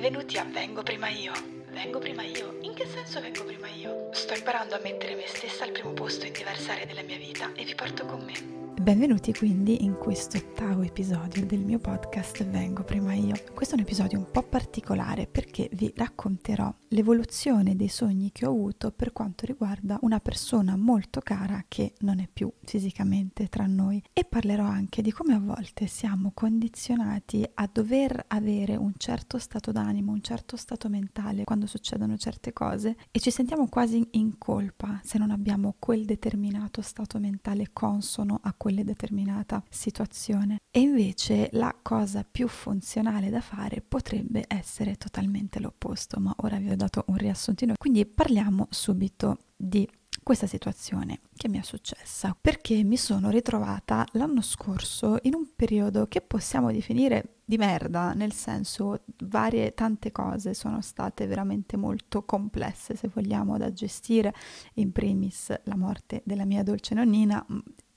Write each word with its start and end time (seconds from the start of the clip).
Benvenuti 0.00 0.38
a 0.38 0.44
Vengo 0.44 0.82
prima 0.82 1.10
io. 1.10 1.30
Vengo 1.72 1.98
prima 1.98 2.22
io? 2.22 2.56
In 2.62 2.72
che 2.72 2.86
senso 2.86 3.20
vengo 3.20 3.44
prima 3.44 3.68
io? 3.68 4.08
Sto 4.12 4.32
imparando 4.32 4.74
a 4.74 4.80
mettere 4.82 5.14
me 5.14 5.26
stessa 5.26 5.64
al 5.64 5.72
primo 5.72 5.92
posto 5.92 6.24
in 6.24 6.32
diverse 6.32 6.70
aree 6.70 6.86
della 6.86 7.02
mia 7.02 7.18
vita 7.18 7.52
e 7.52 7.64
vi 7.64 7.74
porto 7.74 8.06
con 8.06 8.24
me. 8.24 8.69
Benvenuti 8.80 9.34
quindi 9.34 9.84
in 9.84 9.98
questo 9.98 10.38
ottavo 10.38 10.80
episodio 10.80 11.44
del 11.44 11.62
mio 11.62 11.78
podcast 11.78 12.42
Vengo 12.46 12.82
prima 12.82 13.12
io. 13.12 13.34
Questo 13.52 13.74
è 13.74 13.78
un 13.78 13.84
episodio 13.84 14.16
un 14.16 14.30
po' 14.30 14.42
particolare 14.42 15.26
perché 15.26 15.68
vi 15.74 15.92
racconterò 15.94 16.74
l'evoluzione 16.88 17.76
dei 17.76 17.88
sogni 17.88 18.32
che 18.32 18.46
ho 18.46 18.48
avuto 18.48 18.90
per 18.90 19.12
quanto 19.12 19.44
riguarda 19.44 19.98
una 20.00 20.18
persona 20.18 20.76
molto 20.76 21.20
cara 21.20 21.62
che 21.68 21.92
non 22.00 22.20
è 22.20 22.28
più 22.32 22.50
fisicamente 22.64 23.48
tra 23.48 23.66
noi 23.66 24.02
e 24.14 24.24
parlerò 24.24 24.64
anche 24.64 25.02
di 25.02 25.12
come 25.12 25.34
a 25.34 25.40
volte 25.40 25.86
siamo 25.86 26.30
condizionati 26.32 27.46
a 27.52 27.68
dover 27.70 28.24
avere 28.28 28.76
un 28.76 28.94
certo 28.96 29.36
stato 29.36 29.72
d'animo, 29.72 30.10
un 30.10 30.22
certo 30.22 30.56
stato 30.56 30.88
mentale 30.88 31.44
quando 31.44 31.66
succedono 31.66 32.16
certe 32.16 32.54
cose 32.54 32.96
e 33.10 33.20
ci 33.20 33.30
sentiamo 33.30 33.68
quasi 33.68 34.08
in 34.12 34.38
colpa 34.38 35.00
se 35.04 35.18
non 35.18 35.30
abbiamo 35.30 35.74
quel 35.78 36.06
determinato 36.06 36.80
stato 36.80 37.18
mentale 37.18 37.68
consono 37.74 38.40
a 38.42 38.54
quel 38.56 38.68
quella 38.70 38.84
determinata 38.84 39.62
situazione. 39.68 40.60
E 40.70 40.80
invece 40.80 41.48
la 41.52 41.74
cosa 41.82 42.24
più 42.28 42.46
funzionale 42.46 43.28
da 43.28 43.40
fare 43.40 43.82
potrebbe 43.86 44.44
essere 44.46 44.96
totalmente 44.96 45.58
l'opposto, 45.58 46.20
ma 46.20 46.32
ora 46.38 46.58
vi 46.58 46.70
ho 46.70 46.76
dato 46.76 47.04
un 47.08 47.16
riassuntino. 47.16 47.74
Quindi 47.76 48.06
parliamo 48.06 48.68
subito 48.70 49.38
di 49.56 49.88
questa 50.22 50.46
situazione 50.46 51.20
che 51.34 51.48
mi 51.48 51.58
è 51.58 51.62
successa 51.62 52.36
perché 52.38 52.84
mi 52.84 52.96
sono 52.96 53.30
ritrovata 53.30 54.06
l'anno 54.12 54.42
scorso 54.42 55.18
in 55.22 55.34
un 55.34 55.46
periodo 55.56 56.06
che 56.06 56.20
possiamo 56.20 56.70
definire 56.70 57.38
di 57.44 57.56
merda, 57.56 58.12
nel 58.12 58.32
senso 58.32 59.02
varie 59.24 59.74
tante 59.74 60.12
cose 60.12 60.54
sono 60.54 60.80
state 60.82 61.26
veramente 61.26 61.76
molto 61.76 62.24
complesse 62.24 62.94
se 62.94 63.10
vogliamo 63.12 63.56
da 63.56 63.72
gestire, 63.72 64.32
in 64.74 64.92
primis 64.92 65.52
la 65.64 65.76
morte 65.76 66.22
della 66.24 66.44
mia 66.44 66.62
dolce 66.62 66.94
nonnina 66.94 67.44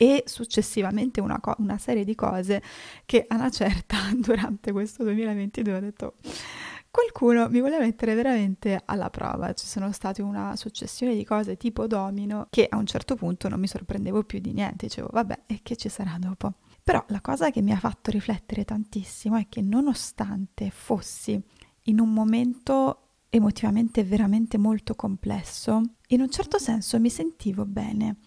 e 0.04 0.24
successivamente 0.26 1.22
una, 1.22 1.40
co- 1.40 1.56
una 1.60 1.78
serie 1.78 2.04
di 2.04 2.14
cose 2.14 2.62
che 3.06 3.24
a 3.26 3.36
una 3.36 3.50
certa 3.50 3.98
durante 4.14 4.74
questo 4.74 5.04
2022 5.04 5.74
ho 5.74 5.80
detto 5.80 6.16
qualcuno 6.92 7.48
mi 7.48 7.60
vuole 7.60 7.80
mettere 7.80 8.14
veramente 8.14 8.82
alla 8.84 9.10
prova. 9.10 9.54
Ci 9.54 9.66
sono 9.66 9.94
state 9.94 10.22
una 10.22 10.58
successione 10.58 11.16
di 11.16 11.24
cose 11.24 11.56
tipo 11.56 11.88
domino 11.88 12.48
che 12.50 12.68
a 12.70 12.76
un 12.76 12.86
certo 12.86 13.16
punto 13.16 13.48
non 13.48 13.62
mi 13.62 13.68
sorprendevo 13.68 14.24
più 14.24 14.40
di 14.40 14.52
niente, 14.52 14.88
dicevo 14.88 15.08
vabbè 15.10 15.44
e 15.48 15.60
che 15.64 15.78
ci 15.78 15.88
sarà 15.88 16.18
dopo. 16.20 16.56
Però 16.84 17.02
la 17.08 17.22
cosa 17.22 17.50
che 17.50 17.62
mi 17.62 17.72
ha 17.72 17.80
fatto 17.80 18.12
riflettere 18.12 18.66
tantissimo 18.66 19.38
è 19.38 19.48
che 19.48 19.62
nonostante 19.62 20.70
fossi 20.70 21.42
in 21.84 22.00
un 22.02 22.12
momento 22.12 22.98
emotivamente 23.30 24.04
veramente 24.04 24.58
molto 24.58 24.96
complesso, 24.96 25.82
in 26.10 26.22
un 26.22 26.30
certo 26.30 26.60
senso 26.60 27.00
mi 27.00 27.10
sentivo 27.10 27.66
bene. 27.66 28.18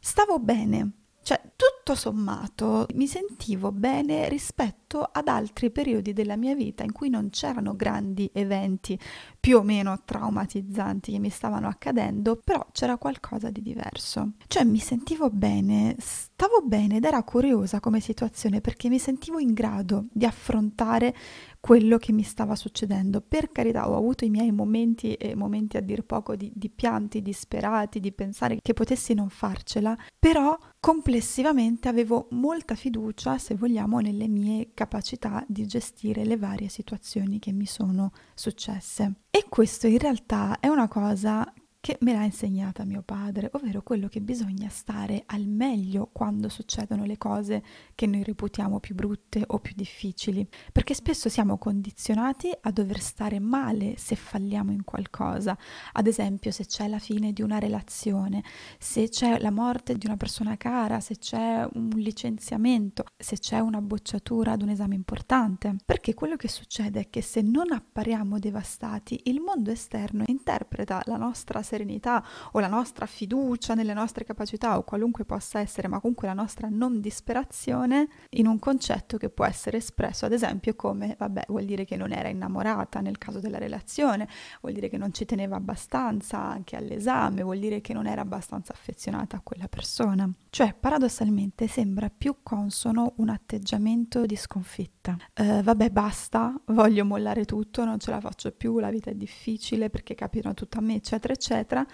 Stavo 0.00 0.38
bene, 0.38 0.90
cioè, 1.22 1.40
tutto 1.54 1.94
sommato 1.94 2.86
mi 2.94 3.06
sentivo 3.06 3.72
bene 3.72 4.28
rispetto 4.28 5.02
ad 5.02 5.28
altri 5.28 5.70
periodi 5.70 6.12
della 6.12 6.36
mia 6.36 6.54
vita 6.54 6.82
in 6.82 6.92
cui 6.92 7.10
non 7.10 7.30
c'erano 7.30 7.76
grandi 7.76 8.30
eventi 8.32 8.98
più 9.38 9.58
o 9.58 9.62
meno 9.62 10.00
traumatizzanti 10.04 11.12
che 11.12 11.18
mi 11.18 11.30
stavano 11.30 11.68
accadendo, 11.68 12.40
però 12.42 12.66
c'era 12.72 12.96
qualcosa 12.96 13.50
di 13.50 13.62
diverso. 13.62 14.32
Cioè, 14.46 14.64
mi 14.64 14.78
sentivo 14.78 15.30
bene, 15.30 15.94
stavo 15.98 16.62
bene 16.64 16.96
ed 16.96 17.04
era 17.04 17.22
curiosa 17.22 17.80
come 17.80 18.00
situazione 18.00 18.60
perché 18.60 18.88
mi 18.88 18.98
sentivo 18.98 19.38
in 19.38 19.52
grado 19.52 20.06
di 20.12 20.24
affrontare 20.24 21.14
quello 21.60 21.98
che 21.98 22.12
mi 22.12 22.22
stava 22.22 22.56
succedendo. 22.56 23.20
Per 23.20 23.52
carità, 23.52 23.88
ho 23.88 23.96
avuto 23.96 24.24
i 24.24 24.30
miei 24.30 24.50
momenti 24.50 25.14
e 25.14 25.34
momenti 25.34 25.76
a 25.76 25.80
dir 25.80 26.02
poco 26.04 26.34
di, 26.34 26.50
di 26.54 26.70
pianti 26.70 27.22
disperati, 27.22 28.00
di 28.00 28.12
pensare 28.12 28.58
che 28.60 28.72
potessi 28.72 29.14
non 29.14 29.28
farcela, 29.28 29.96
però 30.18 30.56
complessivamente 30.80 31.88
avevo 31.88 32.28
molta 32.30 32.74
fiducia, 32.74 33.38
se 33.38 33.54
vogliamo, 33.54 34.00
nelle 34.00 34.26
mie 34.26 34.70
capacità 34.72 35.44
di 35.46 35.66
gestire 35.66 36.24
le 36.24 36.36
varie 36.36 36.68
situazioni 36.68 37.38
che 37.38 37.52
mi 37.52 37.66
sono 37.66 38.12
successe. 38.34 39.14
E 39.30 39.44
questo 39.48 39.86
in 39.86 39.98
realtà 39.98 40.58
è 40.58 40.68
una 40.68 40.88
cosa 40.88 41.52
che 41.80 41.96
me 42.00 42.12
l'ha 42.12 42.24
insegnata 42.24 42.84
mio 42.84 43.00
padre, 43.02 43.48
ovvero 43.54 43.82
quello 43.82 44.08
che 44.08 44.20
bisogna 44.20 44.68
stare 44.68 45.22
al 45.26 45.46
meglio 45.46 46.10
quando 46.12 46.50
succedono 46.50 47.06
le 47.06 47.16
cose 47.16 47.62
che 47.94 48.06
noi 48.06 48.22
reputiamo 48.22 48.80
più 48.80 48.94
brutte 48.94 49.42
o 49.46 49.58
più 49.60 49.72
difficili, 49.74 50.46
perché 50.72 50.92
spesso 50.92 51.30
siamo 51.30 51.56
condizionati 51.56 52.50
a 52.60 52.70
dover 52.70 53.00
stare 53.00 53.38
male 53.38 53.94
se 53.96 54.14
falliamo 54.14 54.72
in 54.72 54.84
qualcosa, 54.84 55.56
ad 55.92 56.06
esempio 56.06 56.50
se 56.50 56.66
c'è 56.66 56.86
la 56.86 56.98
fine 56.98 57.32
di 57.32 57.40
una 57.40 57.58
relazione, 57.58 58.44
se 58.78 59.08
c'è 59.08 59.38
la 59.38 59.50
morte 59.50 59.96
di 59.96 60.04
una 60.04 60.18
persona 60.18 60.58
cara, 60.58 61.00
se 61.00 61.16
c'è 61.16 61.66
un 61.72 61.88
licenziamento, 61.94 63.04
se 63.16 63.38
c'è 63.38 63.58
una 63.58 63.80
bocciatura 63.80 64.52
ad 64.52 64.60
un 64.60 64.68
esame 64.68 64.96
importante, 64.96 65.76
perché 65.84 66.12
quello 66.12 66.36
che 66.36 66.48
succede 66.48 67.00
è 67.00 67.10
che 67.10 67.22
se 67.22 67.40
non 67.40 67.72
appariamo 67.72 68.38
devastati, 68.38 69.18
il 69.24 69.40
mondo 69.40 69.70
esterno 69.70 70.24
interpreta 70.26 71.02
la 71.06 71.16
nostra 71.16 71.62
serenità 71.70 72.24
o 72.52 72.58
la 72.58 72.66
nostra 72.66 73.06
fiducia 73.06 73.74
nelle 73.74 73.94
nostre 73.94 74.24
capacità 74.24 74.76
o 74.76 74.82
qualunque 74.82 75.24
possa 75.24 75.60
essere, 75.60 75.88
ma 75.88 76.00
comunque 76.00 76.26
la 76.26 76.34
nostra 76.34 76.68
non 76.68 77.00
disperazione 77.00 78.08
in 78.30 78.46
un 78.46 78.58
concetto 78.58 79.16
che 79.16 79.30
può 79.30 79.44
essere 79.44 79.76
espresso 79.76 80.26
ad 80.26 80.32
esempio 80.32 80.74
come, 80.74 81.14
vabbè, 81.18 81.44
vuol 81.48 81.64
dire 81.64 81.84
che 81.84 81.96
non 81.96 82.12
era 82.12 82.28
innamorata 82.28 83.00
nel 83.00 83.18
caso 83.18 83.38
della 83.40 83.58
relazione, 83.58 84.28
vuol 84.60 84.74
dire 84.74 84.88
che 84.88 84.98
non 84.98 85.12
ci 85.12 85.24
teneva 85.24 85.56
abbastanza 85.56 86.38
anche 86.38 86.76
all'esame, 86.76 87.42
vuol 87.42 87.58
dire 87.58 87.80
che 87.80 87.92
non 87.92 88.06
era 88.06 88.22
abbastanza 88.22 88.72
affezionata 88.72 89.36
a 89.36 89.40
quella 89.42 89.68
persona. 89.68 90.28
Cioè, 90.50 90.74
paradossalmente 90.78 91.68
sembra 91.68 92.10
più 92.10 92.38
consono 92.42 93.14
un 93.16 93.28
atteggiamento 93.28 94.26
di 94.26 94.36
sconfitta. 94.36 95.16
Uh, 95.38 95.62
vabbè, 95.62 95.90
basta, 95.90 96.60
voglio 96.66 97.04
mollare 97.04 97.44
tutto, 97.44 97.84
non 97.84 97.98
ce 97.98 98.10
la 98.10 98.20
faccio 98.20 98.50
più, 98.50 98.78
la 98.80 98.90
vita 98.90 99.10
è 99.10 99.14
difficile 99.14 99.90
perché 99.90 100.14
capitano 100.14 100.54
tutto 100.54 100.78
a 100.78 100.80
me, 100.80 100.94
eccetera, 100.94 101.32
eccetera 101.32 101.59
eccetera, 101.60 101.86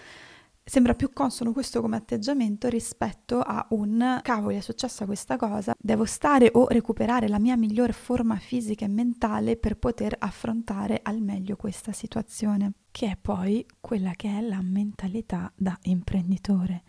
sembra 0.68 0.94
più 0.94 1.12
consono 1.12 1.52
questo 1.52 1.80
come 1.80 1.96
atteggiamento 1.96 2.68
rispetto 2.68 3.40
a 3.40 3.66
un 3.70 4.18
cavolo 4.22 4.56
è 4.56 4.60
successa 4.60 5.06
questa 5.06 5.36
cosa, 5.36 5.74
devo 5.78 6.04
stare 6.04 6.50
o 6.54 6.66
recuperare 6.68 7.28
la 7.28 7.38
mia 7.38 7.56
migliore 7.56 7.92
forma 7.92 8.36
fisica 8.36 8.84
e 8.84 8.88
mentale 8.88 9.56
per 9.56 9.76
poter 9.76 10.16
affrontare 10.18 11.00
al 11.02 11.20
meglio 11.20 11.56
questa 11.56 11.92
situazione, 11.92 12.72
che 12.90 13.12
è 13.12 13.16
poi 13.20 13.64
quella 13.80 14.12
che 14.16 14.28
è 14.28 14.40
la 14.40 14.60
mentalità 14.60 15.52
da 15.54 15.76
imprenditore. 15.82 16.82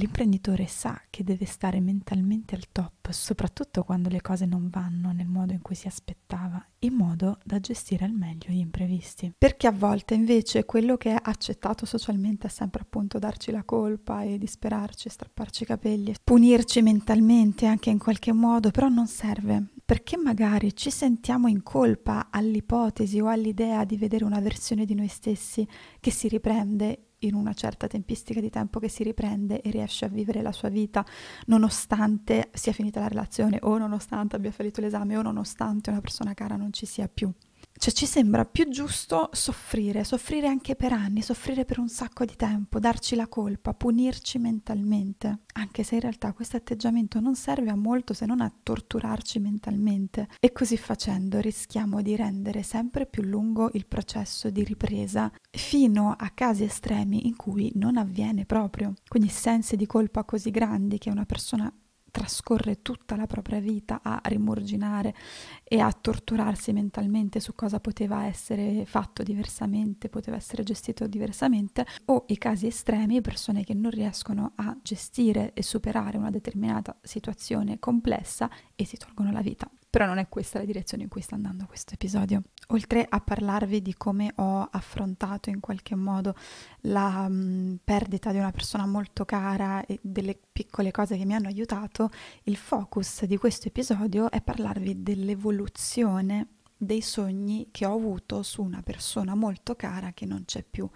L'imprenditore 0.00 0.68
sa 0.68 1.00
che 1.10 1.24
deve 1.24 1.44
stare 1.44 1.80
mentalmente 1.80 2.54
al 2.54 2.70
top, 2.70 3.10
soprattutto 3.10 3.82
quando 3.82 4.08
le 4.08 4.20
cose 4.20 4.46
non 4.46 4.68
vanno 4.70 5.10
nel 5.10 5.26
modo 5.26 5.52
in 5.52 5.60
cui 5.60 5.74
si 5.74 5.88
aspettava, 5.88 6.64
in 6.80 6.94
modo 6.94 7.40
da 7.44 7.58
gestire 7.58 8.04
al 8.04 8.12
meglio 8.12 8.52
gli 8.52 8.58
imprevisti. 8.58 9.32
Perché 9.36 9.66
a 9.66 9.72
volte 9.72 10.14
invece 10.14 10.64
quello 10.64 10.96
che 10.96 11.16
è 11.16 11.18
accettato 11.20 11.84
socialmente 11.84 12.46
è 12.46 12.50
sempre 12.50 12.82
appunto 12.82 13.18
darci 13.18 13.50
la 13.50 13.64
colpa 13.64 14.22
e 14.22 14.38
disperarci, 14.38 15.08
strapparci 15.08 15.64
i 15.64 15.66
capelli, 15.66 16.14
punirci 16.22 16.80
mentalmente 16.80 17.66
anche 17.66 17.90
in 17.90 17.98
qualche 17.98 18.32
modo, 18.32 18.70
però 18.70 18.86
non 18.86 19.08
serve. 19.08 19.70
Perché 19.84 20.16
magari 20.16 20.76
ci 20.76 20.92
sentiamo 20.92 21.48
in 21.48 21.64
colpa 21.64 22.28
all'ipotesi 22.30 23.18
o 23.18 23.26
all'idea 23.26 23.84
di 23.84 23.96
vedere 23.96 24.22
una 24.22 24.38
versione 24.38 24.84
di 24.84 24.94
noi 24.94 25.08
stessi 25.08 25.66
che 25.98 26.12
si 26.12 26.28
riprende 26.28 27.07
in 27.20 27.34
una 27.34 27.52
certa 27.52 27.86
tempistica 27.86 28.40
di 28.40 28.50
tempo 28.50 28.78
che 28.78 28.88
si 28.88 29.02
riprende 29.02 29.60
e 29.60 29.70
riesce 29.70 30.04
a 30.04 30.08
vivere 30.08 30.42
la 30.42 30.52
sua 30.52 30.68
vita 30.68 31.04
nonostante 31.46 32.50
sia 32.52 32.72
finita 32.72 33.00
la 33.00 33.08
relazione 33.08 33.58
o 33.62 33.76
nonostante 33.78 34.36
abbia 34.36 34.52
fallito 34.52 34.80
l'esame 34.80 35.16
o 35.16 35.22
nonostante 35.22 35.90
una 35.90 36.00
persona 36.00 36.34
cara 36.34 36.56
non 36.56 36.72
ci 36.72 36.86
sia 36.86 37.08
più. 37.08 37.32
Cioè 37.78 37.92
ci 37.92 38.06
sembra 38.06 38.44
più 38.44 38.68
giusto 38.68 39.30
soffrire, 39.32 40.02
soffrire 40.02 40.48
anche 40.48 40.74
per 40.74 40.92
anni, 40.92 41.22
soffrire 41.22 41.64
per 41.64 41.78
un 41.78 41.88
sacco 41.88 42.24
di 42.24 42.34
tempo, 42.34 42.80
darci 42.80 43.14
la 43.14 43.28
colpa, 43.28 43.72
punirci 43.72 44.38
mentalmente, 44.38 45.42
anche 45.52 45.84
se 45.84 45.94
in 45.94 46.00
realtà 46.00 46.32
questo 46.32 46.56
atteggiamento 46.56 47.20
non 47.20 47.36
serve 47.36 47.70
a 47.70 47.76
molto 47.76 48.14
se 48.14 48.26
non 48.26 48.40
a 48.40 48.52
torturarci 48.62 49.38
mentalmente. 49.38 50.26
E 50.40 50.50
così 50.50 50.76
facendo 50.76 51.38
rischiamo 51.38 52.02
di 52.02 52.16
rendere 52.16 52.64
sempre 52.64 53.06
più 53.06 53.22
lungo 53.22 53.70
il 53.74 53.86
processo 53.86 54.50
di 54.50 54.64
ripresa 54.64 55.30
fino 55.48 56.16
a 56.18 56.30
casi 56.30 56.64
estremi 56.64 57.28
in 57.28 57.36
cui 57.36 57.70
non 57.76 57.96
avviene 57.96 58.44
proprio. 58.44 58.94
Quindi 59.06 59.28
sensi 59.28 59.76
di 59.76 59.86
colpa 59.86 60.24
così 60.24 60.50
grandi 60.50 60.98
che 60.98 61.10
una 61.10 61.24
persona 61.24 61.72
trascorre 62.18 62.82
tutta 62.82 63.14
la 63.14 63.28
propria 63.28 63.60
vita 63.60 64.00
a 64.02 64.20
rimurginare 64.24 65.14
e 65.62 65.78
a 65.78 65.92
torturarsi 65.92 66.72
mentalmente 66.72 67.38
su 67.38 67.54
cosa 67.54 67.78
poteva 67.78 68.24
essere 68.26 68.84
fatto 68.86 69.22
diversamente, 69.22 70.08
poteva 70.08 70.36
essere 70.36 70.64
gestito 70.64 71.06
diversamente, 71.06 71.86
o 72.06 72.24
i 72.26 72.36
casi 72.36 72.66
estremi, 72.66 73.20
persone 73.20 73.62
che 73.62 73.74
non 73.74 73.92
riescono 73.92 74.52
a 74.56 74.76
gestire 74.82 75.52
e 75.54 75.62
superare 75.62 76.18
una 76.18 76.30
determinata 76.30 76.96
situazione 77.02 77.78
complessa 77.78 78.50
e 78.74 78.84
si 78.84 78.96
tolgono 78.96 79.30
la 79.30 79.40
vita. 79.40 79.70
Però 79.90 80.04
non 80.04 80.18
è 80.18 80.28
questa 80.28 80.58
la 80.58 80.66
direzione 80.66 81.04
in 81.04 81.08
cui 81.08 81.22
sta 81.22 81.34
andando 81.34 81.64
questo 81.66 81.94
episodio. 81.94 82.42
Oltre 82.68 83.06
a 83.08 83.20
parlarvi 83.20 83.80
di 83.80 83.94
come 83.94 84.32
ho 84.36 84.68
affrontato 84.70 85.48
in 85.48 85.60
qualche 85.60 85.94
modo 85.94 86.34
la 86.82 87.26
mh, 87.26 87.34
mm, 87.34 87.74
perdita 87.84 88.30
di 88.30 88.38
una 88.38 88.50
persona 88.50 88.86
molto 88.86 89.24
cara 89.24 89.84
e 89.86 89.98
delle 90.02 90.38
piccole 90.52 90.90
cose 90.90 91.16
che 91.16 91.24
mi 91.24 91.34
hanno 91.34 91.48
aiutato, 91.48 92.10
il 92.44 92.56
focus 92.56 93.24
di 93.24 93.38
questo 93.38 93.68
episodio 93.68 94.30
è 94.30 94.42
parlarvi 94.42 95.02
dell'evoluzione 95.02 96.48
dei 96.76 97.00
sogni 97.00 97.68
che 97.72 97.86
ho 97.86 97.94
avuto 97.94 98.42
su 98.42 98.62
una 98.62 98.82
persona 98.82 99.34
molto 99.34 99.74
cara 99.74 100.12
che 100.12 100.26
non 100.26 100.44
c'è 100.44 100.62
più 100.62 100.88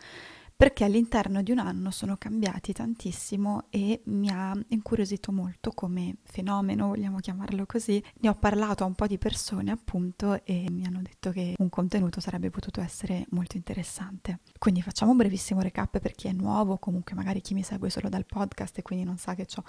perché 0.62 0.84
all'interno 0.84 1.42
di 1.42 1.50
un 1.50 1.58
anno 1.58 1.90
sono 1.90 2.16
cambiati 2.16 2.72
tantissimo 2.72 3.64
e 3.68 4.00
mi 4.04 4.30
ha 4.30 4.56
incuriosito 4.68 5.32
molto 5.32 5.72
come 5.72 6.18
fenomeno, 6.22 6.86
vogliamo 6.86 7.18
chiamarlo 7.18 7.66
così. 7.66 8.00
Ne 8.20 8.28
ho 8.28 8.36
parlato 8.36 8.84
a 8.84 8.86
un 8.86 8.94
po' 8.94 9.08
di 9.08 9.18
persone 9.18 9.72
appunto 9.72 10.40
e 10.44 10.66
mi 10.70 10.86
hanno 10.86 11.02
detto 11.02 11.32
che 11.32 11.56
un 11.58 11.68
contenuto 11.68 12.20
sarebbe 12.20 12.50
potuto 12.50 12.80
essere 12.80 13.26
molto 13.30 13.56
interessante. 13.56 14.38
Quindi 14.56 14.82
facciamo 14.82 15.10
un 15.10 15.16
brevissimo 15.16 15.62
recap 15.62 15.98
per 15.98 16.12
chi 16.12 16.28
è 16.28 16.32
nuovo, 16.32 16.78
comunque 16.78 17.16
magari 17.16 17.40
chi 17.40 17.54
mi 17.54 17.64
segue 17.64 17.90
solo 17.90 18.08
dal 18.08 18.24
podcast 18.24 18.78
e 18.78 18.82
quindi 18.82 19.04
non 19.04 19.18
sa 19.18 19.34
che 19.34 19.48
ho 19.56 19.64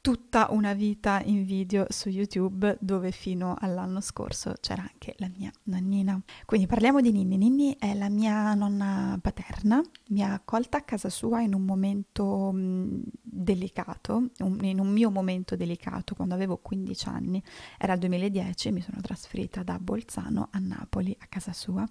tutta 0.00 0.46
una 0.50 0.74
vita 0.74 1.22
in 1.24 1.44
video 1.44 1.86
su 1.88 2.08
YouTube 2.08 2.76
dove 2.78 3.10
fino 3.10 3.56
all'anno 3.58 4.00
scorso 4.00 4.54
c'era 4.60 4.82
anche 4.82 5.16
la 5.18 5.28
mia 5.36 5.50
nonnina. 5.64 6.22
Quindi 6.44 6.68
parliamo 6.68 7.00
di 7.00 7.10
Ninni. 7.10 7.36
Ninni 7.36 7.76
è 7.80 7.94
la 7.94 8.08
mia 8.08 8.54
nonna 8.54 9.18
paterna, 9.20 9.82
mi 10.10 10.22
ha 10.22 10.34
accolta 10.36 10.78
a 10.78 10.82
casa 10.82 11.08
sua 11.08 11.40
in 11.40 11.54
un 11.54 11.64
momento 11.64 12.52
mh, 12.52 12.58
mm, 12.58 13.02
delicato, 13.22 14.30
un, 14.38 14.58
in 14.62 14.80
un 14.80 14.88
mio 14.88 15.10
momento 15.10 15.56
delicato, 15.56 16.14
quando 16.14 16.34
avevo 16.34 16.58
15 16.58 17.08
anni, 17.08 17.42
era 17.78 17.94
il 17.94 17.98
2010, 18.00 18.72
mi 18.72 18.80
sono 18.80 19.00
trasferita 19.00 19.62
da 19.62 19.78
Bolzano 19.78 20.48
a 20.52 20.58
Napoli 20.58 21.16
a 21.18 21.26
casa 21.26 21.52
sua 21.52 21.86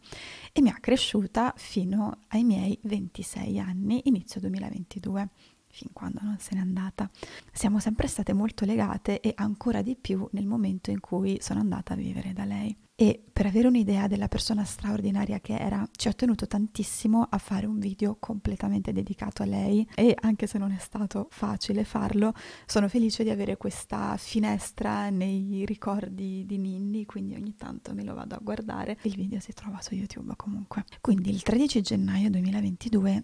e 0.52 0.62
mi 0.62 0.70
ha 0.70 0.78
cresciuta 0.80 1.54
fino 1.58 2.20
ai 2.30 2.44
miei 2.44 2.78
26 2.82 3.60
anni, 3.60 4.02
inizio 4.06 4.40
2022 4.40 5.30
fin 5.76 5.90
quando 5.92 6.20
non 6.24 6.38
se 6.40 6.56
n'è 6.56 6.62
andata. 6.62 7.10
Siamo 7.52 7.80
sempre 7.80 8.08
state 8.08 8.32
molto 8.32 8.64
legate 8.64 9.20
e 9.20 9.34
ancora 9.36 9.82
di 9.82 9.98
più 9.98 10.26
nel 10.32 10.46
momento 10.46 10.90
in 10.90 11.02
cui 11.02 11.38
sono 11.42 11.60
andata 11.60 11.94
a 11.94 11.98
vivere 11.98 12.32
da 12.32 12.46
lei. 12.46 12.76
E 12.98 13.22
per 13.34 13.46
avere 13.46 13.68
un'idea 13.68 14.08
della 14.08 14.30
persona 14.30 14.64
straordinaria 14.64 15.42
che 15.42 15.58
era, 15.58 15.86
ci 15.92 16.08
ho 16.08 16.16
tenuto 16.16 16.48
tantissimo 16.48 17.28
a 17.30 17.38
fare 17.40 17.66
un 17.66 17.78
video 17.78 18.16
completamente 18.18 18.94
dedicato 18.94 19.44
a 19.44 19.46
lei 19.46 19.86
e 19.96 20.16
anche 20.22 20.48
se 20.48 20.58
non 20.58 20.72
è 20.72 20.78
stato 20.78 21.28
facile 21.30 21.84
farlo, 21.84 22.34
sono 22.66 22.88
felice 22.88 23.26
di 23.26 23.30
avere 23.30 23.58
questa 23.58 24.16
finestra 24.16 25.10
nei 25.10 25.66
ricordi 25.66 26.46
di 26.46 26.58
Ninni, 26.58 27.06
quindi 27.06 27.36
ogni 27.36 27.56
tanto 27.58 27.94
me 27.94 28.06
lo 28.06 28.14
vado 28.14 28.36
a 28.36 28.40
guardare. 28.42 28.98
Il 29.02 29.16
video 29.16 29.42
si 29.42 29.52
trova 29.52 29.82
su 29.82 29.94
YouTube 29.94 30.32
comunque. 30.38 30.86
Quindi 31.02 31.32
il 31.32 31.44
13 31.44 31.82
gennaio 31.82 32.30
2022 32.30 33.24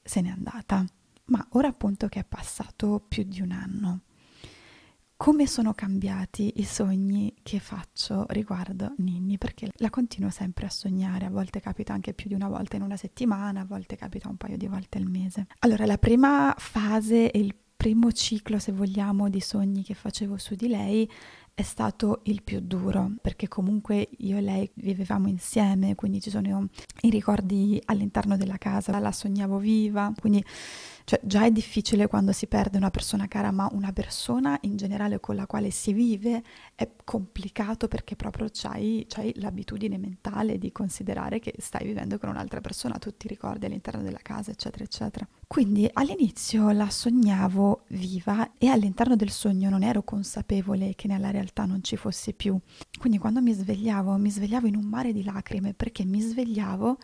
se 0.00 0.20
n'è 0.20 0.30
andata. 0.30 0.86
Ma 1.28 1.46
ora 1.50 1.68
appunto 1.68 2.08
che 2.08 2.20
è 2.20 2.24
passato 2.24 3.04
più 3.06 3.22
di 3.24 3.40
un 3.40 3.50
anno, 3.50 4.00
come 5.16 5.48
sono 5.48 5.74
cambiati 5.74 6.52
i 6.56 6.64
sogni 6.64 7.34
che 7.42 7.58
faccio 7.58 8.24
riguardo 8.28 8.94
Ninni? 8.98 9.36
Perché 9.36 9.70
la 9.78 9.90
continuo 9.90 10.30
sempre 10.30 10.66
a 10.66 10.70
sognare, 10.70 11.26
a 11.26 11.30
volte 11.30 11.60
capita 11.60 11.92
anche 11.92 12.14
più 12.14 12.28
di 12.28 12.34
una 12.34 12.48
volta 12.48 12.76
in 12.76 12.82
una 12.82 12.96
settimana, 12.96 13.62
a 13.62 13.64
volte 13.64 13.96
capita 13.96 14.28
un 14.28 14.36
paio 14.36 14.56
di 14.56 14.68
volte 14.68 14.98
al 14.98 15.06
mese. 15.06 15.46
Allora, 15.60 15.86
la 15.86 15.98
prima 15.98 16.54
fase 16.56 17.32
e 17.32 17.40
il 17.40 17.54
primo 17.76 18.12
ciclo, 18.12 18.58
se 18.58 18.72
vogliamo, 18.72 19.28
di 19.28 19.40
sogni 19.40 19.82
che 19.82 19.94
facevo 19.94 20.36
su 20.36 20.54
di 20.54 20.68
lei 20.68 21.10
è 21.52 21.62
stato 21.62 22.20
il 22.24 22.44
più 22.44 22.60
duro, 22.60 23.14
perché 23.20 23.48
comunque 23.48 24.08
io 24.18 24.36
e 24.36 24.40
lei 24.40 24.70
vivevamo 24.74 25.26
insieme, 25.26 25.96
quindi 25.96 26.20
ci 26.20 26.30
sono 26.30 26.68
i 27.02 27.10
ricordi 27.10 27.82
all'interno 27.86 28.36
della 28.36 28.58
casa, 28.58 28.96
la 29.00 29.10
sognavo 29.10 29.58
viva, 29.58 30.12
quindi 30.20 30.44
cioè 31.08 31.20
già 31.22 31.46
è 31.46 31.50
difficile 31.50 32.06
quando 32.06 32.32
si 32.32 32.46
perde 32.48 32.76
una 32.76 32.90
persona 32.90 33.28
cara, 33.28 33.50
ma 33.50 33.66
una 33.72 33.94
persona 33.94 34.58
in 34.64 34.76
generale 34.76 35.20
con 35.20 35.36
la 35.36 35.46
quale 35.46 35.70
si 35.70 35.94
vive 35.94 36.42
è 36.74 36.86
complicato 37.02 37.88
perché 37.88 38.14
proprio 38.14 38.48
c'hai, 38.52 39.06
c'hai 39.08 39.32
l'abitudine 39.36 39.96
mentale 39.96 40.58
di 40.58 40.70
considerare 40.70 41.38
che 41.38 41.54
stai 41.60 41.86
vivendo 41.86 42.18
con 42.18 42.28
un'altra 42.28 42.60
persona, 42.60 42.98
tutti 42.98 43.24
i 43.24 43.30
ricordi 43.30 43.64
all'interno 43.64 44.02
della 44.02 44.18
casa, 44.20 44.50
eccetera, 44.50 44.84
eccetera. 44.84 45.26
Quindi 45.46 45.88
all'inizio 45.90 46.68
la 46.72 46.90
sognavo 46.90 47.84
viva 47.86 48.58
e 48.58 48.68
all'interno 48.68 49.16
del 49.16 49.30
sogno 49.30 49.70
non 49.70 49.82
ero 49.82 50.02
consapevole 50.02 50.94
che 50.94 51.08
nella 51.08 51.30
realtà 51.30 51.64
non 51.64 51.82
ci 51.82 51.96
fosse 51.96 52.34
più. 52.34 52.54
Quindi 52.98 53.16
quando 53.16 53.40
mi 53.40 53.54
svegliavo, 53.54 54.14
mi 54.18 54.30
svegliavo 54.30 54.66
in 54.66 54.76
un 54.76 54.84
mare 54.84 55.14
di 55.14 55.24
lacrime 55.24 55.72
perché 55.72 56.04
mi 56.04 56.20
svegliavo 56.20 56.98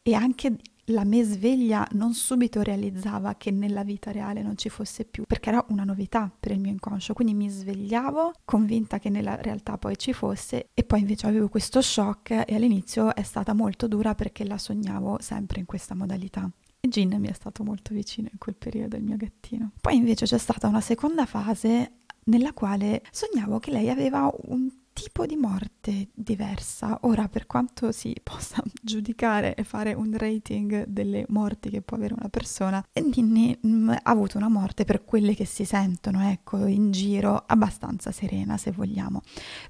e 0.00 0.14
anche 0.14 0.56
la 0.86 1.04
me 1.04 1.22
sveglia 1.22 1.86
non 1.92 2.12
subito 2.14 2.62
realizzava 2.62 3.36
che 3.36 3.50
nella 3.50 3.84
vita 3.84 4.10
reale 4.10 4.42
non 4.42 4.56
ci 4.56 4.68
fosse 4.68 5.04
più, 5.04 5.24
perché 5.24 5.50
era 5.50 5.64
una 5.68 5.84
novità 5.84 6.30
per 6.38 6.52
il 6.52 6.60
mio 6.60 6.72
inconscio, 6.72 7.14
quindi 7.14 7.34
mi 7.34 7.48
svegliavo 7.48 8.32
convinta 8.44 8.98
che 8.98 9.08
nella 9.08 9.36
realtà 9.36 9.78
poi 9.78 9.96
ci 9.96 10.12
fosse 10.12 10.70
e 10.74 10.84
poi 10.84 11.00
invece 11.00 11.26
avevo 11.26 11.48
questo 11.48 11.80
shock 11.80 12.30
e 12.30 12.54
all'inizio 12.54 13.14
è 13.14 13.22
stata 13.22 13.52
molto 13.52 13.86
dura 13.86 14.14
perché 14.14 14.44
la 14.44 14.58
sognavo 14.58 15.18
sempre 15.20 15.60
in 15.60 15.66
questa 15.66 15.94
modalità. 15.94 16.50
E 16.80 16.88
Gin 16.88 17.14
mi 17.18 17.28
è 17.28 17.32
stato 17.32 17.62
molto 17.62 17.94
vicino 17.94 18.28
in 18.32 18.38
quel 18.38 18.56
periodo, 18.56 18.96
il 18.96 19.04
mio 19.04 19.16
gattino. 19.16 19.70
Poi 19.80 19.94
invece 19.94 20.26
c'è 20.26 20.38
stata 20.38 20.66
una 20.66 20.80
seconda 20.80 21.26
fase 21.26 21.98
nella 22.24 22.52
quale 22.52 23.02
sognavo 23.10 23.60
che 23.60 23.70
lei 23.70 23.88
aveva 23.88 24.32
un 24.46 24.68
tipo 25.02 25.26
di 25.26 25.34
morte 25.34 26.10
diversa. 26.14 27.00
Ora, 27.02 27.28
per 27.28 27.46
quanto 27.46 27.90
si 27.90 28.14
possa 28.22 28.62
giudicare 28.80 29.54
e 29.54 29.64
fare 29.64 29.94
un 29.94 30.16
rating 30.16 30.84
delle 30.86 31.24
morti 31.28 31.70
che 31.70 31.82
può 31.82 31.96
avere 31.96 32.14
una 32.16 32.28
persona, 32.28 32.84
Ninni 32.94 33.58
mm, 33.66 33.90
ha 33.90 34.00
avuto 34.04 34.38
una 34.38 34.48
morte 34.48 34.84
per 34.84 35.04
quelle 35.04 35.34
che 35.34 35.44
si 35.44 35.64
sentono, 35.64 36.30
ecco, 36.30 36.66
in 36.66 36.92
giro, 36.92 37.42
abbastanza 37.46 38.12
serena, 38.12 38.56
se 38.56 38.70
vogliamo. 38.70 39.22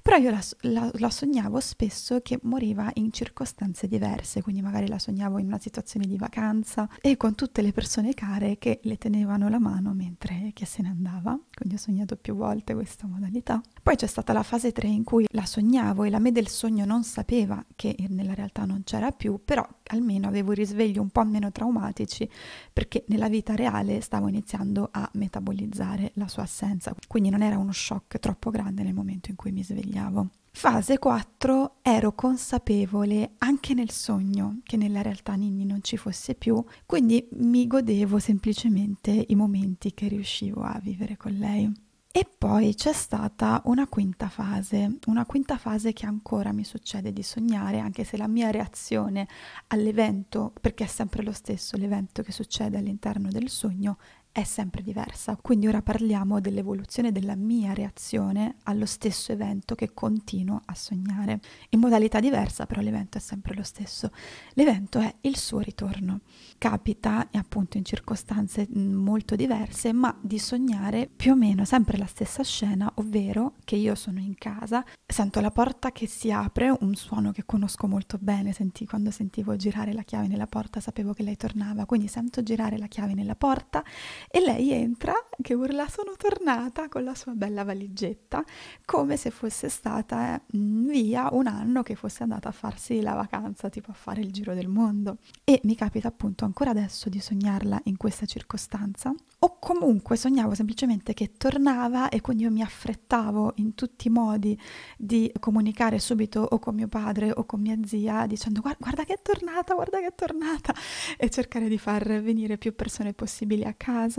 Però 0.03 0.17
io 0.17 0.29
la, 0.29 0.41
la, 0.61 0.91
la 0.93 1.09
sognavo 1.09 1.59
spesso 1.59 2.21
che 2.21 2.39
moriva 2.43 2.91
in 2.95 3.11
circostanze 3.11 3.87
diverse, 3.87 4.43
quindi 4.43 4.61
magari 4.61 4.87
la 4.87 4.99
sognavo 4.99 5.39
in 5.39 5.47
una 5.47 5.59
situazione 5.59 6.05
di 6.05 6.17
vacanza 6.17 6.87
e 7.01 7.17
con 7.17 7.33
tutte 7.33 7.63
le 7.63 7.71
persone 7.71 8.13
care 8.13 8.57
che 8.59 8.79
le 8.83 8.97
tenevano 8.97 9.49
la 9.49 9.59
mano 9.59 9.93
mentre 9.93 10.51
che 10.53 10.65
se 10.65 10.83
ne 10.83 10.89
andava. 10.89 11.37
Quindi 11.53 11.75
ho 11.75 11.79
sognato 11.79 12.15
più 12.17 12.35
volte 12.35 12.75
questa 12.75 13.07
modalità. 13.07 13.61
Poi 13.81 13.95
c'è 13.95 14.07
stata 14.07 14.31
la 14.31 14.43
fase 14.43 14.71
3 14.71 14.87
in 14.87 15.03
cui 15.03 15.22
cui 15.23 15.37
la 15.37 15.45
sognavo 15.45 16.03
e 16.03 16.09
la 16.09 16.19
me 16.19 16.31
del 16.31 16.47
sogno 16.47 16.85
non 16.85 17.03
sapeva 17.03 17.63
che 17.75 17.95
nella 18.09 18.33
realtà 18.33 18.65
non 18.65 18.81
c'era 18.83 19.11
più, 19.11 19.39
però 19.43 19.65
almeno 19.87 20.27
avevo 20.27 20.51
risvegli 20.51 20.97
un 20.97 21.09
po' 21.09 21.23
meno 21.23 21.51
traumatici 21.51 22.29
perché 22.71 23.05
nella 23.07 23.29
vita 23.29 23.55
reale 23.55 24.01
stavo 24.01 24.27
iniziando 24.27 24.89
a 24.91 25.09
metabolizzare 25.13 26.11
la 26.15 26.27
sua 26.27 26.43
assenza, 26.43 26.93
quindi 27.07 27.29
non 27.29 27.41
era 27.41 27.57
uno 27.57 27.71
shock 27.71 28.19
troppo 28.19 28.49
grande 28.49 28.83
nel 28.83 28.93
momento 28.93 29.29
in 29.29 29.35
cui 29.35 29.51
mi 29.51 29.63
svegliavo. 29.63 30.29
Fase 30.55 30.99
4 30.99 31.77
ero 31.81 32.13
consapevole 32.13 33.31
anche 33.39 33.73
nel 33.73 33.89
sogno 33.89 34.59
che 34.63 34.77
nella 34.77 35.01
realtà 35.01 35.33
Ninni 35.33 35.65
non 35.65 35.81
ci 35.81 35.97
fosse 35.97 36.35
più, 36.35 36.63
quindi 36.85 37.27
mi 37.37 37.65
godevo 37.65 38.19
semplicemente 38.19 39.25
i 39.29 39.35
momenti 39.35 39.95
che 39.95 40.07
riuscivo 40.07 40.61
a 40.61 40.79
vivere 40.79 41.17
con 41.17 41.31
lei. 41.31 41.71
E 42.15 42.29
poi 42.37 42.75
c'è 42.75 42.93
stata 42.93 43.63
una 43.65 43.87
quinta 43.87 44.29
fase, 44.29 44.99
una 45.07 45.25
quinta 45.25 45.57
fase 45.57 45.93
che 45.93 46.05
ancora 46.05 46.51
mi 46.51 46.63
succede 46.63 47.11
di 47.11 47.23
sognare, 47.23 47.79
anche 47.79 48.03
se 48.03 48.17
la 48.17 48.27
mia 48.27 48.51
reazione 48.51 49.27
all'evento, 49.69 50.53
perché 50.61 50.83
è 50.83 50.87
sempre 50.87 51.23
lo 51.23 51.31
stesso 51.31 51.75
l'evento 51.75 52.21
che 52.21 52.31
succede 52.31 52.77
all'interno 52.77 53.29
del 53.29 53.49
sogno, 53.49 53.97
è 54.33 54.43
sempre 54.43 54.81
diversa. 54.81 55.37
Quindi 55.39 55.67
ora 55.67 55.83
parliamo 55.83 56.41
dell'evoluzione 56.41 57.11
della 57.11 57.35
mia 57.35 57.71
reazione 57.73 58.55
allo 58.63 58.87
stesso 58.87 59.31
evento 59.31 59.75
che 59.75 59.93
continuo 59.93 60.59
a 60.65 60.73
sognare. 60.73 61.39
In 61.69 61.79
modalità 61.79 62.19
diversa, 62.19 62.65
però 62.65 62.81
l'evento 62.81 63.19
è 63.19 63.21
sempre 63.21 63.53
lo 63.53 63.61
stesso. 63.61 64.11
L'evento 64.53 64.97
è 64.99 65.13
il 65.21 65.37
suo 65.37 65.59
ritorno. 65.59 66.21
Capita 66.57 67.29
appunto 67.31 67.77
in 67.77 67.85
circostanze 67.85 68.67
mm, 68.67 68.93
molto 68.95 69.35
diverse, 69.35 69.93
ma 69.93 70.17
di 70.19 70.39
sognare 70.39 71.07
più 71.15 71.33
o 71.33 71.35
meno 71.35 71.63
sempre 71.63 71.97
la 71.97 72.07
stessa 72.07 72.41
scena, 72.43 72.91
ovvero 72.95 73.53
che 73.63 73.75
io 73.75 73.93
sono 73.93 74.17
in 74.17 74.35
casa, 74.35 74.83
sento 75.05 75.41
la 75.41 75.51
porta 75.51 75.91
che 75.91 76.07
si 76.07 76.31
apre, 76.31 76.75
un 76.79 76.95
suono 76.95 77.31
che 77.31 77.43
conosco 77.45 77.87
molto 77.87 78.17
bene, 78.19 78.51
senti, 78.51 78.87
quando 78.87 79.11
sentivo 79.11 79.55
girare 79.55 79.93
la 79.93 80.01
chiave 80.01 80.27
nella 80.27 80.47
porta 80.47 80.79
sapevo 80.79 81.13
che 81.13 81.21
lei 81.21 81.37
tornava, 81.37 81.85
quindi 81.85 82.07
sento 82.07 82.41
girare 82.41 82.79
la 82.79 82.87
chiave 82.87 83.13
nella 83.13 83.35
porta 83.35 83.83
e 84.29 84.39
lei 84.39 84.71
entra 84.71 85.13
che 85.41 85.53
urla 85.53 85.87
sono 85.87 86.13
tornata 86.17 86.87
con 86.89 87.03
la 87.03 87.15
sua 87.15 87.33
bella 87.33 87.63
valigetta 87.63 88.43
come 88.85 89.17
se 89.17 89.29
fosse 89.29 89.69
stata 89.69 90.41
mm, 90.55 90.87
via 90.89 91.29
un 91.31 91.47
anno 91.47 91.83
che 91.83 91.95
fosse 91.95 92.23
andata 92.23 92.49
a 92.49 92.51
farsi 92.51 93.01
la 93.01 93.13
vacanza 93.13 93.69
tipo 93.69 93.91
a 93.91 93.95
fare 93.95 94.21
il 94.21 94.31
giro 94.31 94.53
del 94.53 94.67
mondo 94.67 95.17
e 95.43 95.59
mi 95.63 95.75
capita 95.75 96.07
appunto 96.07 96.45
ancora 96.45 96.71
adesso 96.71 97.09
di 97.09 97.19
sognarla 97.19 97.81
in 97.85 97.97
questa 97.97 98.25
circostanza 98.25 99.13
o 99.39 99.57
comunque 99.59 100.15
sognavo 100.15 100.53
semplicemente 100.53 101.13
che 101.13 101.33
tornava 101.37 102.09
e 102.09 102.21
quindi 102.21 102.43
io 102.43 102.51
mi 102.51 102.61
affrettavo 102.61 103.53
in 103.55 103.75
tutti 103.75 104.07
i 104.07 104.11
modi 104.11 104.59
di 104.97 105.31
comunicare 105.39 105.99
subito 105.99 106.39
o 106.41 106.59
con 106.59 106.75
mio 106.75 106.87
padre 106.87 107.31
o 107.33 107.45
con 107.45 107.61
mia 107.61 107.77
zia 107.83 108.25
dicendo 108.27 108.61
guarda 108.61 109.03
che 109.03 109.13
è 109.13 109.21
tornata, 109.21 109.73
guarda 109.73 109.99
che 109.99 110.07
è 110.07 110.15
tornata 110.15 110.73
e 111.17 111.29
cercare 111.29 111.67
di 111.67 111.77
far 111.77 112.21
venire 112.21 112.57
più 112.57 112.75
persone 112.75 113.13
possibili 113.13 113.63
a 113.63 113.73
casa. 113.73 114.12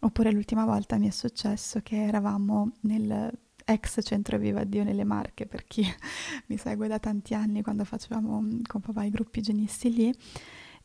Oppure 0.00 0.32
l'ultima 0.32 0.64
volta 0.64 0.98
mi 0.98 1.08
è 1.08 1.10
successo 1.10 1.80
che 1.82 1.96
eravamo 1.96 2.72
nel 2.80 3.30
ex 3.64 4.00
centro 4.02 4.36
Viva 4.38 4.64
Dio 4.64 4.84
nelle 4.84 5.04
Marche, 5.04 5.46
per 5.46 5.64
chi 5.64 5.84
mi 6.46 6.56
segue 6.56 6.88
da 6.88 6.98
tanti 6.98 7.34
anni 7.34 7.62
quando 7.62 7.84
facevamo 7.84 8.44
con 8.66 8.80
papà 8.80 9.04
i 9.04 9.10
gruppi 9.10 9.40
genisti 9.40 9.92
lì, 9.92 10.14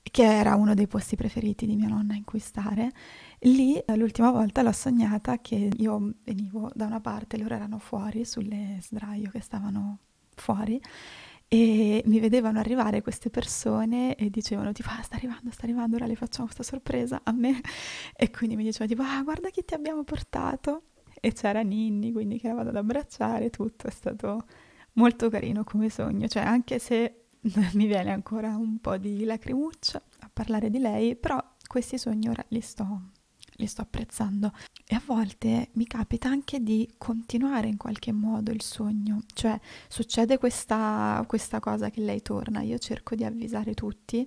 che 0.01 0.24
era 0.24 0.56
uno 0.56 0.74
dei 0.74 0.88
posti 0.88 1.16
preferiti 1.16 1.66
di 1.66 1.75
mia 1.75 1.88
nonna 1.88 2.16
in 2.16 2.24
cui 2.24 2.39
stare. 2.39 2.92
Lì 3.39 3.82
l'ultima 3.96 4.32
volta 4.32 4.62
l'ho 4.62 4.72
sognata 4.72 5.39
che 5.39 5.70
io 5.75 6.13
venivo 6.24 6.70
da 6.74 6.86
una 6.86 7.01
parte, 7.01 7.38
loro 7.38 7.56
erano 7.56 7.80
fuori 7.80 8.24
sulle 8.24 8.77
sdraio 8.82 9.30
che 9.32 9.42
stavano 9.42 10.00
fuori 10.36 10.80
e 11.50 12.01
mi 12.06 12.20
vedevano 12.20 12.60
arrivare 12.60 13.01
queste 13.01 13.30
persone 13.30 14.16
e 14.16 14.30
dicevano 14.30 14.72
tipo 14.74 14.89
ah 14.89 15.01
sta 15.01 15.16
arrivando, 15.16 15.50
sta 15.51 15.63
arrivando, 15.63 15.96
ora 15.96 16.06
le 16.06 16.16
facciamo 16.16 16.46
questa 16.46 16.63
sorpresa 16.63 17.22
a 17.24 17.32
me. 17.32 17.62
E 18.16 18.30
quindi 18.32 18.56
mi 18.56 18.63
dicevano 18.63 18.89
tipo 18.89 19.04
ah 19.04 19.22
guarda 19.24 19.50
chi 19.50 19.63
ti 19.63 19.74
abbiamo 19.74 20.04
portato. 20.04 20.84
E 21.20 21.34
c'era 21.34 21.62
Ninni 21.62 22.12
quindi 22.12 22.38
che 22.39 22.48
eravamo 22.48 22.70
ad 22.70 22.75
abbracciare 22.75 23.50
tutto, 23.50 23.88
è 23.88 23.92
stato 23.92 24.46
molto 24.94 25.30
carino 25.30 25.63
come 25.63 25.89
sogno, 25.89 26.27
cioè 26.27 26.44
anche 26.44 26.80
se 26.80 27.25
mi 27.74 27.88
viene 27.88 28.12
ancora 28.12 28.56
un 28.56 28.80
po' 28.80 28.98
di 28.98 29.24
lacrimuccia 29.24 30.01
a 30.20 30.30
parlare 30.32 30.70
di 30.70 30.80
lei, 30.80 31.16
però 31.16 31.42
questi 31.66 31.98
sogni 31.98 32.30
ora 32.30 32.44
li 32.50 32.62
sto 32.62 33.12
li 33.58 33.68
sto 33.68 33.82
apprezzando. 33.82 34.52
E 34.90 34.96
a 34.96 35.02
volte 35.06 35.70
mi 35.74 35.86
capita 35.86 36.30
anche 36.30 36.64
di 36.64 36.90
continuare 36.98 37.68
in 37.68 37.78
qualche 37.78 38.14
modo 38.14 38.52
il 38.52 38.62
sogno, 38.62 39.22
cioè 39.34 39.60
succede 39.90 40.38
questa, 40.38 41.24
questa 41.28 41.60
cosa 41.60 41.90
che 41.90 42.00
lei 42.00 42.22
torna, 42.22 42.62
io 42.62 42.78
cerco 42.78 43.14
di 43.16 43.26
avvisare 43.26 43.74
tutti 43.74 44.26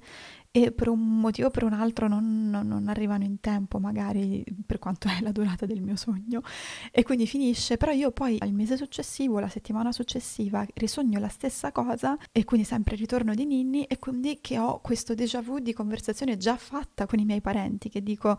e 0.52 0.72
per 0.72 0.88
un 0.88 1.20
motivo 1.20 1.46
o 1.46 1.50
per 1.50 1.62
un 1.62 1.72
altro 1.72 2.08
non, 2.08 2.50
non, 2.50 2.66
non, 2.66 2.88
arrivano 2.88 3.22
in 3.22 3.38
tempo, 3.40 3.78
magari 3.78 4.44
per 4.66 4.80
quanto 4.80 5.06
è 5.08 5.20
la 5.20 5.30
durata 5.30 5.64
del 5.64 5.80
mio 5.80 5.94
sogno, 5.94 6.42
e 6.90 7.04
quindi 7.04 7.26
finisce, 7.26 7.76
però 7.76 7.92
io 7.92 8.10
poi 8.10 8.38
il 8.42 8.52
mese 8.52 8.76
successivo, 8.76 9.38
la 9.38 9.48
settimana 9.48 9.92
successiva, 9.92 10.66
risogno 10.74 11.20
la 11.20 11.28
stessa 11.28 11.70
cosa 11.70 12.18
e 12.32 12.44
quindi 12.44 12.66
sempre 12.66 12.96
ritorno 12.96 13.34
di 13.34 13.46
Ninni 13.46 13.84
e 13.84 13.98
quindi 13.98 14.40
che 14.40 14.58
ho 14.58 14.80
questo 14.80 15.14
déjà 15.14 15.40
vu 15.40 15.60
di 15.60 15.72
conversazione 15.72 16.36
già 16.36 16.56
fatta 16.56 17.06
con 17.06 17.18
i 17.20 17.24
miei 17.24 17.40
parenti 17.40 17.88
che 17.88 18.02
dico 18.02 18.36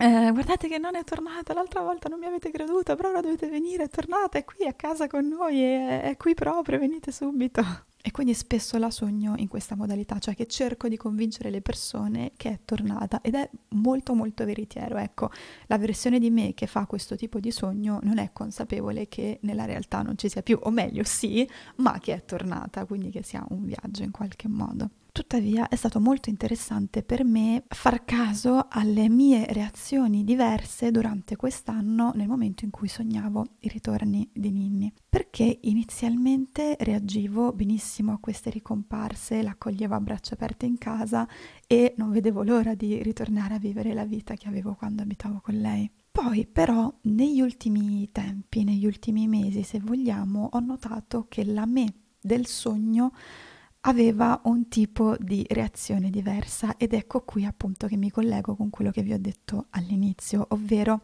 eh, 0.00 0.30
guardate 0.32 0.66
che 0.66 0.78
non 0.78 0.96
è 0.96 1.04
tornata, 1.04 1.52
l'altra 1.52 1.82
volta 1.82 2.08
non 2.08 2.18
mi 2.18 2.24
avete 2.24 2.50
creduto, 2.50 2.96
però 2.96 3.10
ora 3.10 3.20
dovete 3.20 3.48
venire, 3.48 3.84
è 3.84 4.44
qui 4.44 4.66
a 4.66 4.72
casa 4.72 5.06
con 5.06 5.28
noi, 5.28 5.60
è, 5.60 6.02
è 6.02 6.16
qui 6.16 6.32
proprio, 6.32 6.78
venite 6.78 7.12
subito. 7.12 7.62
E 8.02 8.10
quindi 8.12 8.32
spesso 8.32 8.78
la 8.78 8.90
sogno 8.90 9.34
in 9.36 9.46
questa 9.46 9.76
modalità, 9.76 10.18
cioè 10.18 10.34
che 10.34 10.46
cerco 10.46 10.88
di 10.88 10.96
convincere 10.96 11.50
le 11.50 11.60
persone 11.60 12.32
che 12.38 12.48
è 12.48 12.58
tornata 12.64 13.20
ed 13.20 13.34
è 13.34 13.48
molto 13.70 14.14
molto 14.14 14.46
veritiero. 14.46 14.96
Ecco, 14.96 15.30
la 15.66 15.76
versione 15.76 16.18
di 16.18 16.30
me 16.30 16.54
che 16.54 16.66
fa 16.66 16.86
questo 16.86 17.14
tipo 17.14 17.40
di 17.40 17.50
sogno 17.50 17.98
non 18.02 18.16
è 18.16 18.30
consapevole 18.32 19.06
che 19.06 19.38
nella 19.42 19.66
realtà 19.66 20.00
non 20.00 20.16
ci 20.16 20.30
sia 20.30 20.42
più, 20.42 20.58
o 20.62 20.70
meglio 20.70 21.04
sì, 21.04 21.46
ma 21.76 21.98
che 21.98 22.14
è 22.14 22.24
tornata, 22.24 22.86
quindi 22.86 23.10
che 23.10 23.22
sia 23.22 23.44
un 23.50 23.66
viaggio 23.66 24.02
in 24.02 24.12
qualche 24.12 24.48
modo. 24.48 24.88
Tuttavia 25.12 25.68
è 25.68 25.74
stato 25.74 25.98
molto 25.98 26.30
interessante 26.30 27.02
per 27.02 27.24
me 27.24 27.64
far 27.66 28.04
caso 28.04 28.66
alle 28.68 29.08
mie 29.08 29.44
reazioni 29.52 30.22
diverse 30.22 30.92
durante 30.92 31.34
quest'anno 31.34 32.12
nel 32.14 32.28
momento 32.28 32.64
in 32.64 32.70
cui 32.70 32.86
sognavo 32.86 33.44
i 33.60 33.68
ritorni 33.68 34.28
di 34.32 34.52
Ninni, 34.52 34.92
perché 35.08 35.58
inizialmente 35.62 36.76
reagivo 36.78 37.52
benissimo 37.52 38.12
a 38.12 38.18
queste 38.20 38.50
ricomparse, 38.50 39.42
l'accoglievo 39.42 39.96
a 39.96 40.00
braccia 40.00 40.34
aperte 40.34 40.66
in 40.66 40.78
casa 40.78 41.26
e 41.66 41.94
non 41.96 42.12
vedevo 42.12 42.44
l'ora 42.44 42.74
di 42.74 43.02
ritornare 43.02 43.54
a 43.54 43.58
vivere 43.58 43.92
la 43.94 44.04
vita 44.04 44.34
che 44.34 44.46
avevo 44.46 44.74
quando 44.74 45.02
abitavo 45.02 45.40
con 45.42 45.56
lei. 45.56 45.90
Poi 46.12 46.46
però 46.46 46.92
negli 47.02 47.40
ultimi 47.40 48.08
tempi, 48.12 48.62
negli 48.62 48.86
ultimi 48.86 49.26
mesi 49.26 49.64
se 49.64 49.80
vogliamo, 49.80 50.50
ho 50.52 50.60
notato 50.60 51.26
che 51.28 51.44
la 51.44 51.66
me 51.66 51.92
del 52.20 52.46
sogno 52.46 53.12
aveva 53.82 54.40
un 54.44 54.68
tipo 54.68 55.16
di 55.18 55.44
reazione 55.48 56.10
diversa 56.10 56.76
ed 56.76 56.92
ecco 56.92 57.22
qui 57.22 57.44
appunto 57.44 57.86
che 57.86 57.96
mi 57.96 58.10
collego 58.10 58.54
con 58.54 58.70
quello 58.70 58.90
che 58.90 59.02
vi 59.02 59.12
ho 59.12 59.18
detto 59.18 59.66
all'inizio, 59.70 60.46
ovvero 60.50 61.00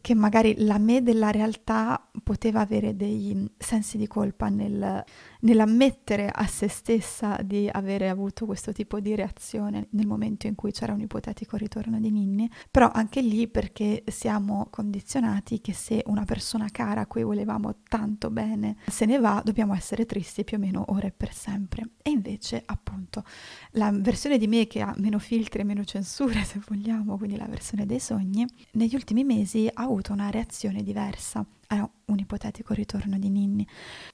che 0.00 0.14
magari 0.14 0.54
la 0.58 0.78
me 0.78 1.02
della 1.02 1.30
realtà 1.30 2.10
poteva 2.22 2.60
avere 2.60 2.96
dei 2.96 3.50
sensi 3.58 3.98
di 3.98 4.06
colpa 4.06 4.48
nel, 4.48 5.04
nell'ammettere 5.40 6.30
a 6.32 6.46
se 6.46 6.68
stessa 6.68 7.38
di 7.42 7.68
avere 7.70 8.08
avuto 8.08 8.46
questo 8.46 8.72
tipo 8.72 9.00
di 9.00 9.14
reazione 9.14 9.88
nel 9.90 10.06
momento 10.06 10.46
in 10.46 10.54
cui 10.54 10.72
c'era 10.72 10.92
un 10.92 11.00
ipotetico 11.00 11.56
ritorno 11.56 12.00
di 12.00 12.10
Ninni, 12.10 12.50
però 12.70 12.90
anche 12.92 13.20
lì 13.20 13.48
perché 13.48 14.02
siamo 14.06 14.66
condizionati 14.70 15.60
che 15.60 15.72
se 15.72 16.02
una 16.06 16.24
persona 16.24 16.68
cara 16.70 17.02
a 17.02 17.06
cui 17.06 17.22
volevamo 17.22 17.76
tanto 17.88 18.30
bene 18.30 18.76
se 18.86 19.06
ne 19.06 19.18
va, 19.18 19.40
dobbiamo 19.44 19.74
essere 19.74 20.06
tristi 20.06 20.44
più 20.44 20.56
o 20.56 20.60
meno 20.60 20.84
ora 20.88 21.06
e 21.06 21.12
per 21.12 21.32
sempre. 21.32 21.90
E 22.02 22.10
invece, 22.10 22.62
appunto, 22.64 23.24
la 23.72 23.90
versione 23.92 24.38
di 24.38 24.46
me 24.46 24.66
che 24.66 24.80
ha 24.80 24.94
meno 24.98 25.18
filtri 25.18 25.60
e 25.60 25.64
meno 25.64 25.84
censure, 25.84 26.42
se 26.44 26.60
vogliamo, 26.66 27.16
quindi 27.16 27.36
la 27.36 27.46
versione 27.46 27.86
dei 27.86 28.00
sogni, 28.00 28.46
negli 28.72 28.94
ultimi 28.94 29.24
mesi 29.24 29.68
ha 29.72 29.82
avuto 29.82 30.12
una 30.12 30.30
reazione 30.30 30.82
diversa 30.82 31.44
a 31.68 31.90
un 32.06 32.18
ipotetico 32.18 32.74
ritorno 32.74 33.18
di 33.18 33.28
Ninni, 33.28 33.66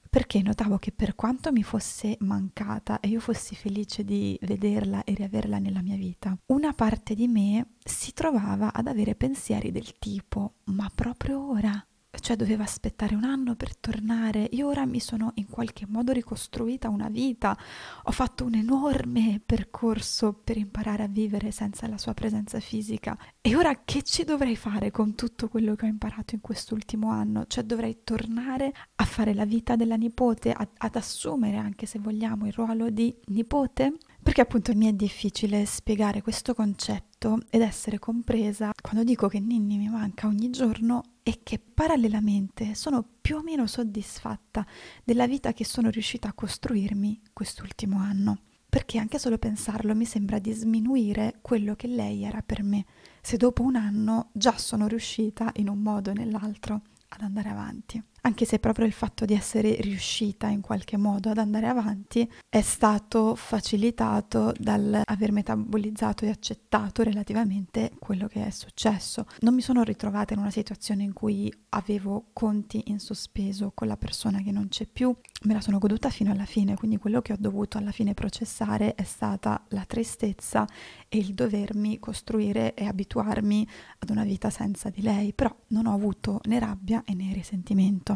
perché 0.09 0.41
notavo 0.41 0.77
che 0.77 0.91
per 0.91 1.15
quanto 1.15 1.51
mi 1.51 1.63
fosse 1.63 2.17
mancata 2.19 2.99
e 2.99 3.07
io 3.07 3.19
fossi 3.19 3.55
felice 3.55 4.03
di 4.03 4.37
vederla 4.41 5.03
e 5.03 5.13
riaverla 5.13 5.59
nella 5.59 5.81
mia 5.81 5.95
vita, 5.95 6.37
una 6.47 6.73
parte 6.73 7.15
di 7.15 7.27
me 7.27 7.75
si 7.83 8.13
trovava 8.13 8.73
ad 8.73 8.87
avere 8.87 9.15
pensieri 9.15 9.71
del 9.71 9.97
tipo 9.97 10.55
ma 10.65 10.89
proprio 10.93 11.49
ora? 11.51 11.85
Cioè 12.19 12.35
doveva 12.35 12.63
aspettare 12.63 13.15
un 13.15 13.23
anno 13.23 13.55
per 13.55 13.75
tornare. 13.75 14.47
Io 14.51 14.67
ora 14.67 14.85
mi 14.85 14.99
sono 14.99 15.31
in 15.35 15.47
qualche 15.47 15.85
modo 15.87 16.11
ricostruita 16.11 16.89
una 16.89 17.09
vita, 17.09 17.57
ho 18.03 18.11
fatto 18.11 18.45
un 18.45 18.55
enorme 18.55 19.41
percorso 19.45 20.33
per 20.33 20.57
imparare 20.57 21.03
a 21.03 21.07
vivere 21.07 21.51
senza 21.51 21.87
la 21.87 21.97
sua 21.97 22.13
presenza 22.13 22.59
fisica. 22.59 23.17
E 23.41 23.55
ora 23.55 23.81
che 23.83 24.03
ci 24.03 24.23
dovrei 24.23 24.55
fare 24.55 24.91
con 24.91 25.15
tutto 25.15 25.49
quello 25.49 25.75
che 25.75 25.85
ho 25.85 25.89
imparato 25.89 26.35
in 26.35 26.41
quest'ultimo 26.41 27.09
anno? 27.09 27.45
Cioè 27.47 27.63
dovrei 27.63 27.99
tornare 28.03 28.73
a 28.95 29.05
fare 29.05 29.33
la 29.33 29.45
vita 29.45 29.75
della 29.75 29.95
nipote, 29.95 30.51
ad, 30.51 30.69
ad 30.77 30.95
assumere 30.95 31.57
anche 31.57 31.85
se 31.85 31.99
vogliamo 31.99 32.47
il 32.47 32.53
ruolo 32.53 32.89
di 32.89 33.15
nipote? 33.27 33.97
Perché 34.21 34.41
appunto 34.41 34.73
mi 34.73 34.87
è 34.87 34.93
difficile 34.93 35.65
spiegare 35.65 36.21
questo 36.21 36.53
concetto 36.55 37.39
ed 37.49 37.61
essere 37.61 37.99
compresa 37.99 38.71
quando 38.81 39.03
dico 39.03 39.27
che 39.27 39.39
Ninni 39.39 39.77
mi 39.77 39.89
manca 39.89 40.27
ogni 40.27 40.49
giorno 40.49 41.03
e 41.27 41.39
che 41.41 41.57
parallelamente 41.57 42.75
sono 42.75 43.03
più 43.19 43.37
o 43.37 43.41
meno 43.41 43.65
soddisfatta 43.65 44.63
della 45.03 45.25
vita 45.25 45.53
che 45.53 45.65
sono 45.65 45.89
riuscita 45.89 46.27
a 46.27 46.33
costruirmi 46.33 47.19
quest'ultimo 47.33 47.97
anno. 47.97 48.41
Perché 48.69 48.99
anche 48.99 49.17
solo 49.17 49.39
pensarlo 49.39 49.95
mi 49.95 50.05
sembra 50.05 50.37
di 50.37 50.51
sminuire 50.51 51.39
quello 51.41 51.75
che 51.75 51.87
lei 51.87 52.23
era 52.25 52.43
per 52.43 52.61
me, 52.61 52.85
se 53.21 53.37
dopo 53.37 53.63
un 53.63 53.75
anno 53.75 54.29
già 54.33 54.55
sono 54.59 54.85
riuscita 54.85 55.49
in 55.55 55.67
un 55.67 55.79
modo 55.79 56.11
o 56.11 56.13
nell'altro 56.13 56.81
ad 57.07 57.21
andare 57.21 57.49
avanti 57.49 58.03
anche 58.25 58.45
se 58.45 58.57
proprio 58.59 58.87
il 58.87 58.91
fatto 58.91 59.23
di 59.23 59.35
essere 59.35 59.75
riuscita 59.81 60.47
in 60.47 60.61
qualche 60.61 60.97
modo 60.97 61.29
ad 61.29 61.37
andare 61.37 61.67
avanti 61.67 62.29
è 62.49 62.61
stato 62.61 63.35
facilitato 63.35 64.51
dal 64.57 65.01
aver 65.05 65.31
metabolizzato 65.31 66.25
e 66.25 66.29
accettato 66.29 67.03
relativamente 67.03 67.91
quello 67.99 68.27
che 68.27 68.45
è 68.45 68.49
successo. 68.49 69.27
Non 69.41 69.53
mi 69.53 69.61
sono 69.61 69.83
ritrovata 69.83 70.33
in 70.33 70.39
una 70.39 70.49
situazione 70.49 71.03
in 71.03 71.13
cui 71.13 71.53
avevo 71.69 72.29
conti 72.33 72.83
in 72.87 72.99
sospeso 72.99 73.71
con 73.75 73.87
la 73.87 73.97
persona 73.97 74.41
che 74.41 74.51
non 74.51 74.69
c'è 74.69 74.87
più, 74.87 75.15
me 75.43 75.53
la 75.53 75.61
sono 75.61 75.77
goduta 75.77 76.09
fino 76.09 76.31
alla 76.31 76.45
fine, 76.45 76.75
quindi 76.75 76.97
quello 76.97 77.21
che 77.21 77.33
ho 77.33 77.37
dovuto 77.37 77.77
alla 77.77 77.91
fine 77.91 78.15
processare 78.15 78.95
è 78.95 79.03
stata 79.03 79.63
la 79.69 79.85
tristezza 79.85 80.67
e 81.07 81.17
il 81.17 81.35
dovermi 81.35 81.99
costruire 81.99 82.73
e 82.73 82.85
abituarmi 82.85 83.67
ad 83.99 84.09
una 84.09 84.23
vita 84.23 84.49
senza 84.49 84.89
di 84.89 85.03
lei, 85.03 85.31
però 85.33 85.55
non 85.67 85.85
ho 85.85 85.93
avuto 85.93 86.39
né 86.45 86.57
rabbia 86.57 87.03
né 87.05 87.31
risentimento. 87.33 88.14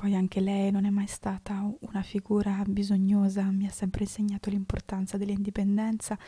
Poi 0.00 0.14
anche 0.14 0.40
lei 0.40 0.70
non 0.70 0.86
è 0.86 0.88
mai 0.88 1.06
stata 1.06 1.70
una 1.80 2.00
figura 2.00 2.62
bisognosa, 2.66 3.42
mi 3.50 3.66
ha 3.66 3.70
sempre 3.70 4.04
insegnato 4.04 4.48
l'importanza 4.48 5.18
dell'indipendenza 5.18 6.18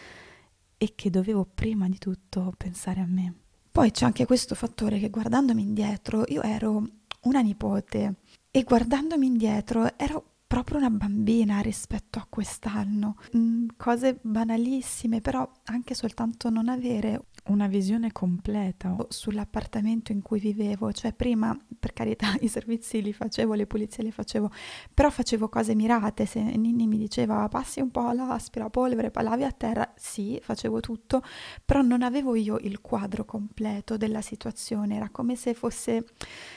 e 0.77 0.93
che 0.95 1.09
dovevo 1.09 1.47
prima 1.47 1.89
di 1.89 1.97
tutto 1.97 2.53
pensare 2.55 3.01
a 3.01 3.07
me. 3.07 3.33
Poi 3.73 3.91
c'è 3.91 4.05
anche 4.05 4.27
questo 4.27 4.55
fattore 4.55 4.99
che 4.99 5.09
guardandomi 5.09 5.63
indietro 5.63 6.25
io 6.27 6.43
ero 6.43 6.87
una 7.23 7.41
nipote 7.41 8.17
e 8.51 8.63
guardandomi 8.63 9.25
indietro 9.25 9.97
ero 9.97 10.32
proprio 10.53 10.77
una 10.77 10.91
bambina 10.91 11.61
rispetto 11.61 12.19
a 12.19 12.27
quest'anno. 12.29 13.17
Mm, 13.35 13.69
cose 13.75 14.19
banalissime, 14.21 15.23
però 15.23 15.51
anche 15.65 15.95
soltanto 15.95 16.51
non 16.51 16.69
avere 16.69 17.29
una 17.45 17.67
visione 17.69 18.13
completa 18.13 18.95
sull'appartamento 19.09 20.13
in 20.13 20.21
cui 20.21 20.41
vivevo, 20.41 20.93
cioè 20.93 21.15
prima 21.15 21.59
per 21.81 21.95
carità 21.95 22.35
i 22.41 22.49
servizi 22.49 23.01
li 23.01 23.15
facevo, 23.15 23.55
le 23.55 23.67
pulizie 23.67 24.05
le 24.05 24.11
facevo, 24.11 24.51
però 24.93 25.09
facevo 25.09 25.49
cose 25.49 25.75
mirate, 25.75 26.27
se 26.27 26.43
Ninni 26.43 26.87
mi 26.87 26.99
diceva 26.99 27.49
passi 27.49 27.81
un 27.81 27.91
po' 27.91 28.13
l'aspirapolvere, 28.13 29.11
poi 29.11 29.25
lavi 29.25 29.45
a 29.45 29.53
terra, 29.53 29.91
sì, 29.97 30.39
facevo 30.39 30.81
tutto, 30.81 31.23
però 31.65 31.81
non 31.81 32.03
avevo 32.03 32.35
io 32.35 32.59
il 32.59 32.83
quadro 32.83 33.25
completo 33.25 33.97
della 33.97 34.21
situazione, 34.21 34.97
era 34.97 35.09
come 35.09 35.35
se 35.35 35.55
fosse 35.55 36.05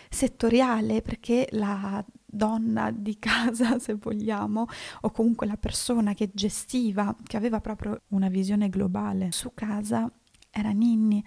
settoriale 0.09 1.01
perché 1.01 1.47
la 1.51 2.03
donna 2.35 2.91
di 2.91 3.17
casa, 3.19 3.79
se 3.79 3.95
vogliamo, 3.95 4.67
o 5.01 5.11
comunque 5.11 5.47
la 5.47 5.57
persona 5.57 6.13
che 6.13 6.31
gestiva, 6.33 7.15
che 7.23 7.37
aveva 7.37 7.61
proprio 7.61 8.01
una 8.09 8.29
visione 8.29 8.69
globale 8.69 9.31
su 9.31 9.51
casa, 9.53 10.11
era 10.57 10.69
Ninni. 10.69 11.21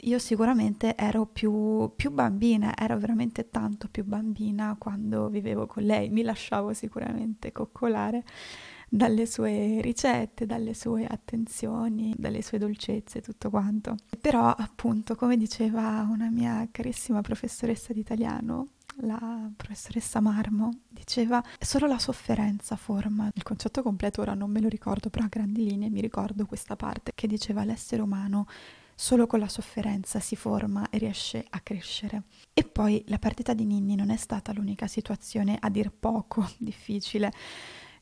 Io 0.00 0.18
sicuramente 0.18 0.94
ero 0.96 1.24
più, 1.24 1.92
più, 1.96 2.10
bambina, 2.10 2.76
ero 2.76 2.98
veramente 2.98 3.48
tanto 3.48 3.88
più 3.88 4.04
bambina 4.04 4.76
quando 4.78 5.28
vivevo 5.30 5.66
con 5.66 5.82
lei, 5.82 6.10
mi 6.10 6.22
lasciavo 6.22 6.74
sicuramente 6.74 7.52
coccolare 7.52 8.22
dalle 8.88 9.26
sue 9.26 9.80
ricette, 9.80 10.46
dalle 10.46 10.74
sue 10.74 11.06
attenzioni, 11.06 12.14
dalle 12.16 12.42
sue 12.42 12.58
dolcezze, 12.58 13.22
tutto 13.22 13.48
quanto. 13.48 13.96
Però 14.20 14.46
appunto, 14.46 15.14
come 15.14 15.36
diceva 15.38 16.06
una 16.10 16.30
mia 16.30 16.68
carissima 16.70 17.22
professoressa 17.22 17.92
di 17.94 18.00
italiano, 18.00 18.68
la 19.00 19.50
professoressa 19.54 20.20
Marmo 20.20 20.80
diceva 20.88 21.42
solo 21.58 21.86
la 21.86 21.98
sofferenza 21.98 22.76
forma. 22.76 23.30
Il 23.34 23.42
concetto 23.42 23.82
completo 23.82 24.20
ora 24.22 24.34
non 24.34 24.50
me 24.50 24.60
lo 24.60 24.68
ricordo, 24.68 25.10
però 25.10 25.24
a 25.24 25.28
grandi 25.28 25.64
linee 25.68 25.90
mi 25.90 26.00
ricordo 26.00 26.46
questa 26.46 26.76
parte 26.76 27.12
che 27.14 27.26
diceva 27.26 27.64
l'essere 27.64 28.02
umano 28.02 28.46
solo 28.98 29.26
con 29.26 29.38
la 29.38 29.48
sofferenza 29.48 30.20
si 30.20 30.36
forma 30.36 30.88
e 30.88 30.98
riesce 30.98 31.44
a 31.50 31.60
crescere. 31.60 32.22
E 32.54 32.64
poi 32.64 33.04
la 33.08 33.18
perdita 33.18 33.52
di 33.52 33.66
Ninni 33.66 33.94
non 33.94 34.10
è 34.10 34.16
stata 34.16 34.52
l'unica 34.52 34.86
situazione 34.86 35.58
a 35.60 35.68
dir 35.68 35.92
poco 35.92 36.48
difficile 36.56 37.30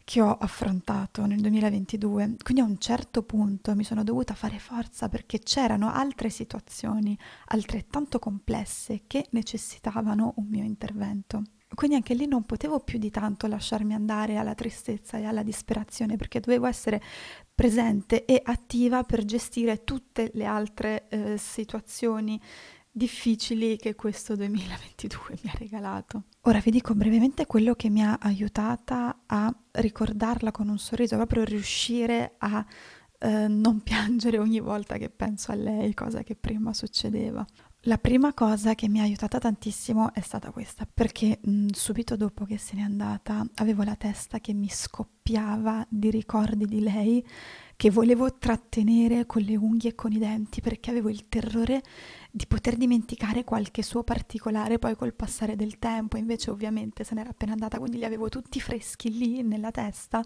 che 0.04 0.20
ho 0.20 0.36
affrontato 0.36 1.24
nel 1.24 1.40
2022, 1.40 2.36
quindi 2.42 2.62
a 2.62 2.66
un 2.66 2.78
certo 2.78 3.22
punto 3.22 3.74
mi 3.74 3.84
sono 3.84 4.04
dovuta 4.04 4.34
fare 4.34 4.58
forza 4.58 5.08
perché 5.08 5.38
c'erano 5.38 5.90
altre 5.90 6.28
situazioni 6.28 7.18
altrettanto 7.46 8.18
complesse 8.18 9.04
che 9.06 9.26
necessitavano 9.30 10.34
un 10.36 10.46
mio 10.48 10.62
intervento. 10.62 11.42
Quindi 11.74 11.96
anche 11.96 12.14
lì 12.14 12.26
non 12.26 12.44
potevo 12.44 12.80
più 12.80 12.98
di 12.98 13.10
tanto 13.10 13.46
lasciarmi 13.46 13.94
andare 13.94 14.36
alla 14.36 14.54
tristezza 14.54 15.18
e 15.18 15.24
alla 15.24 15.42
disperazione 15.42 16.16
perché 16.16 16.38
dovevo 16.38 16.66
essere 16.66 17.02
presente 17.52 18.24
e 18.26 18.40
attiva 18.44 19.02
per 19.02 19.24
gestire 19.24 19.82
tutte 19.82 20.30
le 20.34 20.44
altre 20.44 21.08
eh, 21.08 21.36
situazioni 21.36 22.40
difficili 22.96 23.76
che 23.76 23.96
questo 23.96 24.36
2022 24.36 25.38
mi 25.42 25.50
ha 25.50 25.54
regalato. 25.58 26.22
Ora 26.42 26.60
vi 26.60 26.70
dico 26.70 26.94
brevemente 26.94 27.44
quello 27.44 27.74
che 27.74 27.90
mi 27.90 28.04
ha 28.04 28.18
aiutata 28.20 29.22
a 29.26 29.52
ricordarla 29.72 30.52
con 30.52 30.68
un 30.68 30.78
sorriso, 30.78 31.16
proprio 31.16 31.42
riuscire 31.42 32.36
a 32.38 32.64
eh, 33.18 33.48
non 33.48 33.80
piangere 33.80 34.38
ogni 34.38 34.60
volta 34.60 34.96
che 34.96 35.10
penso 35.10 35.50
a 35.50 35.56
lei, 35.56 35.92
cosa 35.92 36.22
che 36.22 36.36
prima 36.36 36.72
succedeva. 36.72 37.44
La 37.86 37.98
prima 37.98 38.32
cosa 38.32 38.74
che 38.74 38.88
mi 38.88 39.00
ha 39.00 39.02
aiutata 39.02 39.38
tantissimo 39.38 40.14
è 40.14 40.20
stata 40.20 40.52
questa, 40.52 40.86
perché 40.86 41.40
mh, 41.42 41.70
subito 41.72 42.16
dopo 42.16 42.44
che 42.44 42.58
se 42.58 42.76
n'è 42.76 42.82
andata 42.82 43.44
avevo 43.56 43.82
la 43.82 43.96
testa 43.96 44.38
che 44.38 44.54
mi 44.54 44.68
scoppiava 45.26 45.86
di 45.88 46.10
ricordi 46.10 46.66
di 46.66 46.80
lei 46.80 47.26
che 47.76 47.90
volevo 47.90 48.36
trattenere 48.36 49.24
con 49.24 49.40
le 49.40 49.56
unghie 49.56 49.90
e 49.90 49.94
con 49.94 50.12
i 50.12 50.18
denti 50.18 50.60
perché 50.60 50.90
avevo 50.90 51.08
il 51.08 51.28
terrore 51.28 51.82
di 52.30 52.46
poter 52.46 52.76
dimenticare 52.76 53.44
qualche 53.44 53.82
suo 53.82 54.02
particolare 54.02 54.78
poi 54.78 54.96
col 54.96 55.14
passare 55.14 55.56
del 55.56 55.78
tempo, 55.78 56.16
invece 56.16 56.50
ovviamente 56.50 57.04
se 57.04 57.14
n'era 57.14 57.30
appena 57.30 57.52
andata, 57.52 57.78
quindi 57.78 57.98
li 57.98 58.04
avevo 58.04 58.28
tutti 58.28 58.60
freschi 58.60 59.16
lì 59.16 59.42
nella 59.42 59.70
testa 59.70 60.20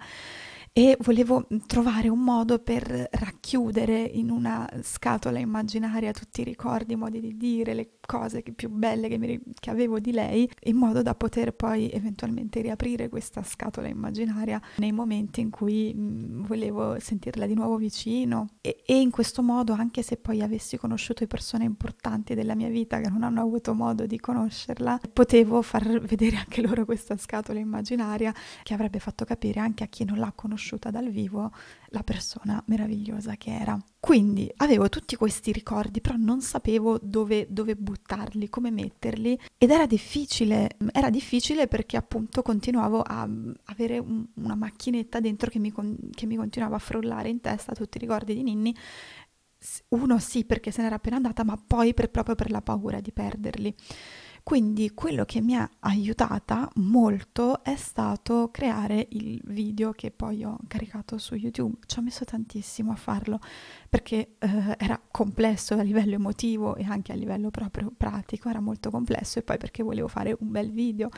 e 0.73 0.97
volevo 1.01 1.47
trovare 1.67 2.09
un 2.09 2.21
modo 2.21 2.59
per 2.61 3.09
racchiudere 3.11 4.01
in 4.01 4.31
una 4.31 4.69
scatola 4.83 5.39
immaginaria 5.39 6.13
tutti 6.13 6.41
i 6.41 6.45
ricordi, 6.45 6.95
i 6.95 6.97
modi 6.97 7.21
di 7.21 7.37
dire, 7.37 7.75
le 7.75 7.99
cose 8.01 8.43
più 8.43 8.71
belle 8.71 9.09
che, 9.09 9.19
mi, 9.19 9.41
che 9.59 9.71
avevo 9.71 9.99
di 9.99 10.13
lei, 10.13 10.49
in 10.65 10.77
modo 10.77 11.03
da 11.03 11.15
poter 11.15 11.53
poi 11.53 11.91
eventualmente 11.91 12.61
riaprire 12.61 13.09
questa 13.09 13.43
scatola 13.43 13.89
immaginaria 13.89 14.61
nei 14.77 14.88
momenti 14.93 15.41
in 15.41 15.51
cui 15.51 15.93
volevo 15.97 16.99
sentirla 16.99 17.47
di 17.47 17.55
nuovo 17.55 17.77
vicino 17.77 18.49
e, 18.61 18.83
e 18.85 19.01
in 19.01 19.11
questo 19.11 19.43
modo, 19.43 19.73
anche 19.73 20.03
se 20.03 20.17
poi 20.17 20.43
avessi 20.43 20.77
conosciuto 20.77 21.27
persone 21.27 21.65
importanti 21.65 22.35
della 22.35 22.55
mia 22.55 22.69
vita 22.69 23.01
che 23.01 23.09
non 23.09 23.23
hanno 23.23 23.41
avuto 23.41 23.75
modo 23.75 24.07
di 24.07 24.19
conoscerla, 24.19 25.01
potevo 25.13 25.63
far 25.63 26.01
vedere 26.01 26.37
anche 26.37 26.61
loro 26.61 26.85
questa 26.85 27.17
scatola 27.17 27.59
immaginaria 27.59 28.35
che 28.63 28.75
avrebbe 28.75 28.99
fatto 28.99 29.25
capire 29.25 29.61
anche 29.61 29.85
a 29.85 29.87
chi 29.87 30.05
non 30.05 30.19
l'ha 30.19 30.33
conosciuta 30.35 30.91
dal 30.91 31.09
vivo 31.11 31.53
la 31.91 32.03
persona 32.03 32.63
meravigliosa 32.67 33.37
che 33.37 33.55
era. 33.55 33.79
Quindi 34.01 34.51
avevo 34.57 34.89
tutti 34.89 35.17
questi 35.17 35.53
ricordi, 35.53 36.01
però 36.01 36.17
non 36.17 36.41
sapevo 36.41 36.99
dove, 37.03 37.47
dove 37.51 37.75
buttarli, 37.75 38.49
come 38.49 38.71
metterli 38.71 39.39
ed 39.57 39.71
era 39.71 39.87
difficile, 39.87 40.77
era 40.93 41.11
difficile 41.11 41.67
perché 41.67 41.97
appunto 41.97 42.43
continuavo 42.43 43.03
a 43.03 43.29
avere 43.65 43.99
un, 43.99 44.25
una 44.35 44.55
macchinetta 44.79 45.19
dentro 45.19 45.51
che 45.51 45.59
mi, 45.59 45.75
che 46.15 46.27
mi 46.27 46.37
continuava 46.37 46.77
a 46.77 46.79
frullare 46.79 47.29
in 47.29 47.41
testa 47.41 47.75
tutti 47.75 47.97
i 47.97 48.01
ricordi 48.01 48.35
di 48.35 48.45
Ninni 48.45 48.75
uno 49.89 50.21
sì 50.21 50.45
perché 50.45 50.71
se 50.71 50.83
n'era 50.83 50.95
appena 50.95 51.17
andata, 51.17 51.43
ma 51.43 51.57
poi 51.57 51.93
per, 51.93 52.11
proprio 52.11 52.37
per 52.37 52.53
la 52.53 52.63
paura 52.63 53.01
di 53.01 53.11
perderli. 53.11 53.75
Quindi 54.49 54.93
quello 54.95 55.27
che 55.27 55.43
mi 55.43 55.57
ha 55.57 55.69
aiutata 55.81 56.71
molto 56.77 57.63
è 57.63 57.77
stato 57.77 58.49
creare 58.51 59.07
il 59.11 59.43
video 59.45 59.93
che 59.93 60.11
poi 60.11 60.43
ho 60.43 60.57
caricato 60.67 61.19
su 61.19 61.35
YouTube. 61.35 61.77
Ci 61.85 61.99
ho 61.99 62.03
messo 62.03 62.25
tantissimo 62.25 62.91
a 62.91 62.95
farlo 62.95 63.41
perché 63.91 64.37
eh, 64.39 64.75
era 64.79 64.99
complesso 65.11 65.75
a 65.75 65.83
livello 65.83 66.15
emotivo 66.15 66.77
e 66.77 66.85
anche 66.85 67.13
a 67.13 67.15
livello 67.15 67.51
proprio 67.51 67.93
pratico, 67.95 68.49
era 68.49 68.61
molto 68.61 68.91
complesso 68.91 69.39
e 69.39 69.43
poi 69.43 69.59
perché 69.59 69.83
volevo 69.83 70.09
fare 70.09 70.35
un 70.41 70.51
bel 70.51 70.73
video, 70.73 71.11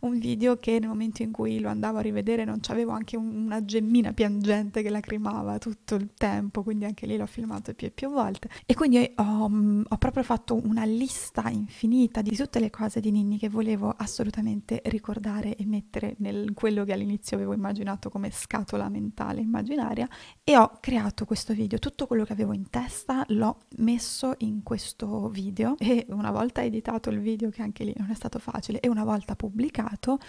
un 0.00 0.18
video 0.18 0.56
che 0.56 0.78
nel 0.78 0.88
momento 0.88 1.22
in 1.22 1.30
cui 1.30 1.60
lo 1.60 1.68
andavo 1.68 1.98
a 1.98 2.00
rivedere 2.00 2.44
non 2.44 2.60
c'avevo 2.60 2.92
anche 2.92 3.18
un, 3.18 3.44
una 3.44 3.66
gemmina 3.66 4.14
piangente 4.14 4.80
che 4.80 4.88
lacrimava 4.88 5.58
tutto 5.58 5.94
il 5.94 6.14
tempo, 6.16 6.62
quindi 6.62 6.86
anche 6.86 7.04
lì 7.04 7.18
l'ho 7.18 7.26
filmato 7.26 7.74
più 7.74 7.88
e 7.88 7.90
più 7.90 8.08
volte. 8.08 8.48
E 8.64 8.72
quindi 8.72 9.12
ho, 9.16 9.50
ho 9.86 9.96
proprio 9.98 10.22
fatto 10.22 10.54
una 10.54 10.84
lista 10.84 11.50
infinita 11.50 12.22
di 12.22 12.34
tutte 12.34 12.58
le 12.58 12.70
cose 12.70 12.76
cose 12.78 13.00
di 13.00 13.10
Ninni 13.10 13.38
che 13.38 13.48
volevo 13.48 13.92
assolutamente 13.96 14.80
ricordare 14.84 15.56
e 15.56 15.66
mettere 15.66 16.14
nel 16.18 16.52
quello 16.54 16.84
che 16.84 16.92
all'inizio 16.92 17.36
avevo 17.36 17.52
immaginato 17.52 18.08
come 18.08 18.30
scatola 18.30 18.88
mentale 18.88 19.40
immaginaria 19.40 20.08
e 20.44 20.56
ho 20.56 20.78
creato 20.80 21.24
questo 21.24 21.52
video. 21.54 21.80
Tutto 21.80 22.06
quello 22.06 22.24
che 22.24 22.32
avevo 22.32 22.52
in 22.52 22.70
testa 22.70 23.24
l'ho 23.30 23.62
messo 23.78 24.34
in 24.38 24.62
questo 24.62 25.28
video 25.28 25.74
e 25.76 26.06
una 26.10 26.30
volta 26.30 26.62
editato 26.62 27.10
il 27.10 27.18
video, 27.18 27.50
che 27.50 27.62
anche 27.62 27.82
lì 27.82 27.92
non 27.96 28.10
è 28.10 28.14
stato 28.14 28.38
facile, 28.38 28.78
e 28.78 28.88
una 28.88 29.02
volta 29.02 29.34
pubblicato, 29.34 30.20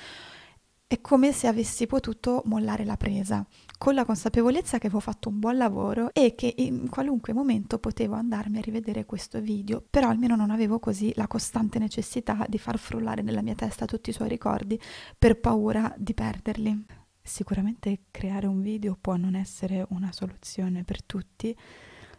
è 0.89 1.01
come 1.01 1.31
se 1.33 1.45
avessi 1.45 1.85
potuto 1.85 2.41
mollare 2.45 2.83
la 2.83 2.97
presa, 2.97 3.45
con 3.77 3.93
la 3.93 4.05
consapevolezza 4.05 4.79
che 4.79 4.87
avevo 4.87 4.99
fatto 4.99 5.29
un 5.29 5.37
buon 5.37 5.55
lavoro 5.55 6.11
e 6.15 6.33
che 6.33 6.51
in 6.57 6.89
qualunque 6.89 7.31
momento 7.31 7.77
potevo 7.77 8.15
andarmi 8.15 8.57
a 8.57 8.61
rivedere 8.61 9.05
questo 9.05 9.39
video, 9.39 9.85
però 9.87 10.09
almeno 10.09 10.35
non 10.35 10.49
avevo 10.49 10.79
così 10.79 11.13
la 11.13 11.27
costante 11.27 11.77
necessità 11.77 12.43
di 12.49 12.57
far 12.57 12.79
frullare 12.79 13.21
nella 13.21 13.43
mia 13.43 13.53
testa 13.53 13.85
tutti 13.85 14.09
i 14.09 14.13
suoi 14.13 14.29
ricordi 14.29 14.81
per 15.15 15.39
paura 15.39 15.93
di 15.95 16.15
perderli. 16.15 16.85
Sicuramente 17.21 18.05
creare 18.09 18.47
un 18.47 18.59
video 18.59 18.97
può 18.99 19.15
non 19.15 19.35
essere 19.35 19.85
una 19.89 20.11
soluzione 20.11 20.83
per 20.83 21.03
tutti, 21.03 21.55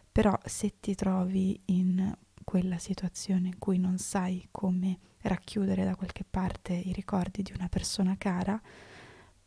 però 0.09 0.39
se 0.45 0.75
ti 0.79 0.95
trovi 0.95 1.59
in 1.65 2.09
quella 2.45 2.77
situazione 2.77 3.49
in 3.49 3.57
cui 3.57 3.79
non 3.79 3.97
sai 3.97 4.47
come 4.49 4.97
racchiudere 5.21 5.83
da 5.83 5.95
qualche 5.95 6.25
parte 6.29 6.73
i 6.73 6.91
ricordi 6.93 7.41
di 7.41 7.53
una 7.55 7.67
persona 7.67 8.15
cara, 8.17 8.59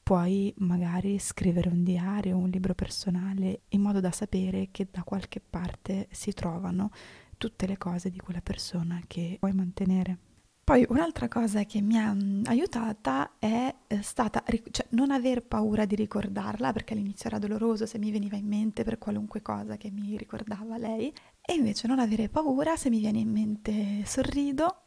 puoi 0.04 0.52
magari 0.58 1.18
scrivere 1.18 1.70
un 1.70 1.82
diario, 1.82 2.36
un 2.36 2.50
libro 2.50 2.74
personale, 2.74 3.62
in 3.68 3.80
modo 3.80 4.00
da 4.00 4.10
sapere 4.10 4.68
che 4.70 4.86
da 4.90 5.02
qualche 5.02 5.40
parte 5.40 6.08
si 6.10 6.32
trovano 6.32 6.90
tutte 7.38 7.66
le 7.66 7.78
cose 7.78 8.10
di 8.10 8.18
quella 8.18 8.42
persona 8.42 9.00
che 9.06 9.38
vuoi 9.40 9.52
mantenere. 9.54 10.18
Poi 10.64 10.86
un'altra 10.88 11.28
cosa 11.28 11.64
che 11.64 11.82
mi 11.82 11.98
ha 11.98 12.14
mm, 12.14 12.44
aiutata 12.46 13.32
è 13.38 13.74
eh, 13.86 14.02
stata 14.02 14.42
cioè, 14.70 14.86
non 14.90 15.10
aver 15.10 15.42
paura 15.42 15.84
di 15.84 15.94
ricordarla, 15.94 16.72
perché 16.72 16.94
all'inizio 16.94 17.28
era 17.28 17.38
doloroso 17.38 17.84
se 17.84 17.98
mi 17.98 18.10
veniva 18.10 18.36
in 18.36 18.46
mente 18.46 18.82
per 18.82 18.96
qualunque 18.96 19.42
cosa 19.42 19.76
che 19.76 19.90
mi 19.90 20.16
ricordava 20.16 20.78
lei, 20.78 21.12
e 21.42 21.52
invece 21.52 21.86
non 21.86 21.98
avere 21.98 22.30
paura 22.30 22.76
se 22.76 22.88
mi 22.88 22.98
viene 22.98 23.18
in 23.18 23.30
mente 23.30 24.04
sorrido 24.06 24.83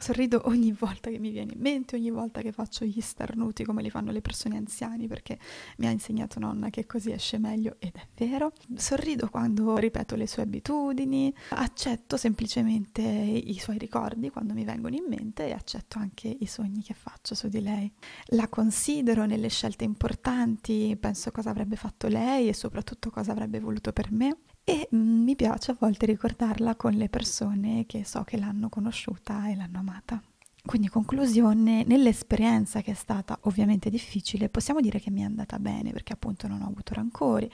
Sorrido 0.00 0.40
ogni 0.46 0.72
volta 0.72 1.10
che 1.10 1.18
mi 1.18 1.30
viene 1.30 1.52
in 1.52 1.60
mente, 1.60 1.94
ogni 1.94 2.10
volta 2.10 2.40
che 2.40 2.52
faccio 2.52 2.86
gli 2.86 3.02
starnuti 3.02 3.64
come 3.64 3.82
li 3.82 3.90
fanno 3.90 4.10
le 4.10 4.22
persone 4.22 4.56
anziane, 4.56 5.06
perché 5.06 5.38
mi 5.76 5.86
ha 5.86 5.90
insegnato 5.90 6.40
nonna 6.40 6.70
che 6.70 6.86
così 6.86 7.12
esce 7.12 7.36
meglio 7.36 7.76
ed 7.78 7.92
è 7.96 8.24
vero. 8.24 8.52
Sorrido 8.76 9.28
quando 9.28 9.76
ripeto 9.76 10.16
le 10.16 10.26
sue 10.26 10.44
abitudini, 10.44 11.32
accetto 11.50 12.16
semplicemente 12.16 13.02
i 13.02 13.58
suoi 13.58 13.76
ricordi 13.76 14.30
quando 14.30 14.54
mi 14.54 14.64
vengono 14.64 14.94
in 14.94 15.04
mente 15.06 15.48
e 15.48 15.52
accetto 15.52 15.98
anche 15.98 16.34
i 16.40 16.46
sogni 16.46 16.82
che 16.82 16.94
faccio 16.94 17.34
su 17.34 17.48
di 17.48 17.60
lei. 17.60 17.92
La 18.28 18.48
considero 18.48 19.26
nelle 19.26 19.48
scelte 19.48 19.84
importanti, 19.84 20.96
penso 20.98 21.30
cosa 21.30 21.50
avrebbe 21.50 21.76
fatto 21.76 22.08
lei 22.08 22.48
e 22.48 22.54
soprattutto 22.54 23.10
cosa 23.10 23.32
avrebbe 23.32 23.60
voluto 23.60 23.92
per 23.92 24.10
me 24.10 24.34
e 24.70 24.88
mm, 24.94 25.24
mi 25.24 25.34
piace 25.34 25.72
a 25.72 25.76
volte 25.76 26.06
ricordarla 26.06 26.76
con 26.76 26.92
le 26.92 27.08
persone 27.08 27.86
che 27.86 28.04
so 28.04 28.22
che 28.22 28.38
l'hanno 28.38 28.68
conosciuta 28.68 29.48
e 29.48 29.56
l'hanno 29.56 29.80
amata. 29.80 30.22
Quindi 30.64 30.88
conclusione, 30.88 31.82
nell'esperienza 31.84 32.80
che 32.80 32.92
è 32.92 32.94
stata 32.94 33.36
ovviamente 33.42 33.90
difficile, 33.90 34.48
possiamo 34.48 34.80
dire 34.80 35.00
che 35.00 35.10
mi 35.10 35.22
è 35.22 35.24
andata 35.24 35.58
bene 35.58 35.90
perché 35.90 36.12
appunto 36.12 36.46
non 36.46 36.62
ho 36.62 36.66
avuto 36.66 36.94
rancori, 36.94 37.50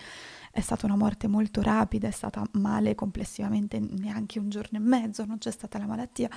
è 0.57 0.63
stata 0.63 0.87
una 0.87 0.97
morte 0.97 1.29
molto 1.29 1.61
rapida, 1.61 2.09
è 2.09 2.11
stata 2.11 2.43
male 2.53 2.95
complessivamente 2.95 3.79
neanche 3.79 4.39
un 4.39 4.49
giorno 4.49 4.79
e 4.79 4.81
mezzo, 4.81 5.27
non 5.27 5.37
c'è 5.37 5.51
stata 5.51 5.77
la 5.77 5.85
malattia, 5.85 6.31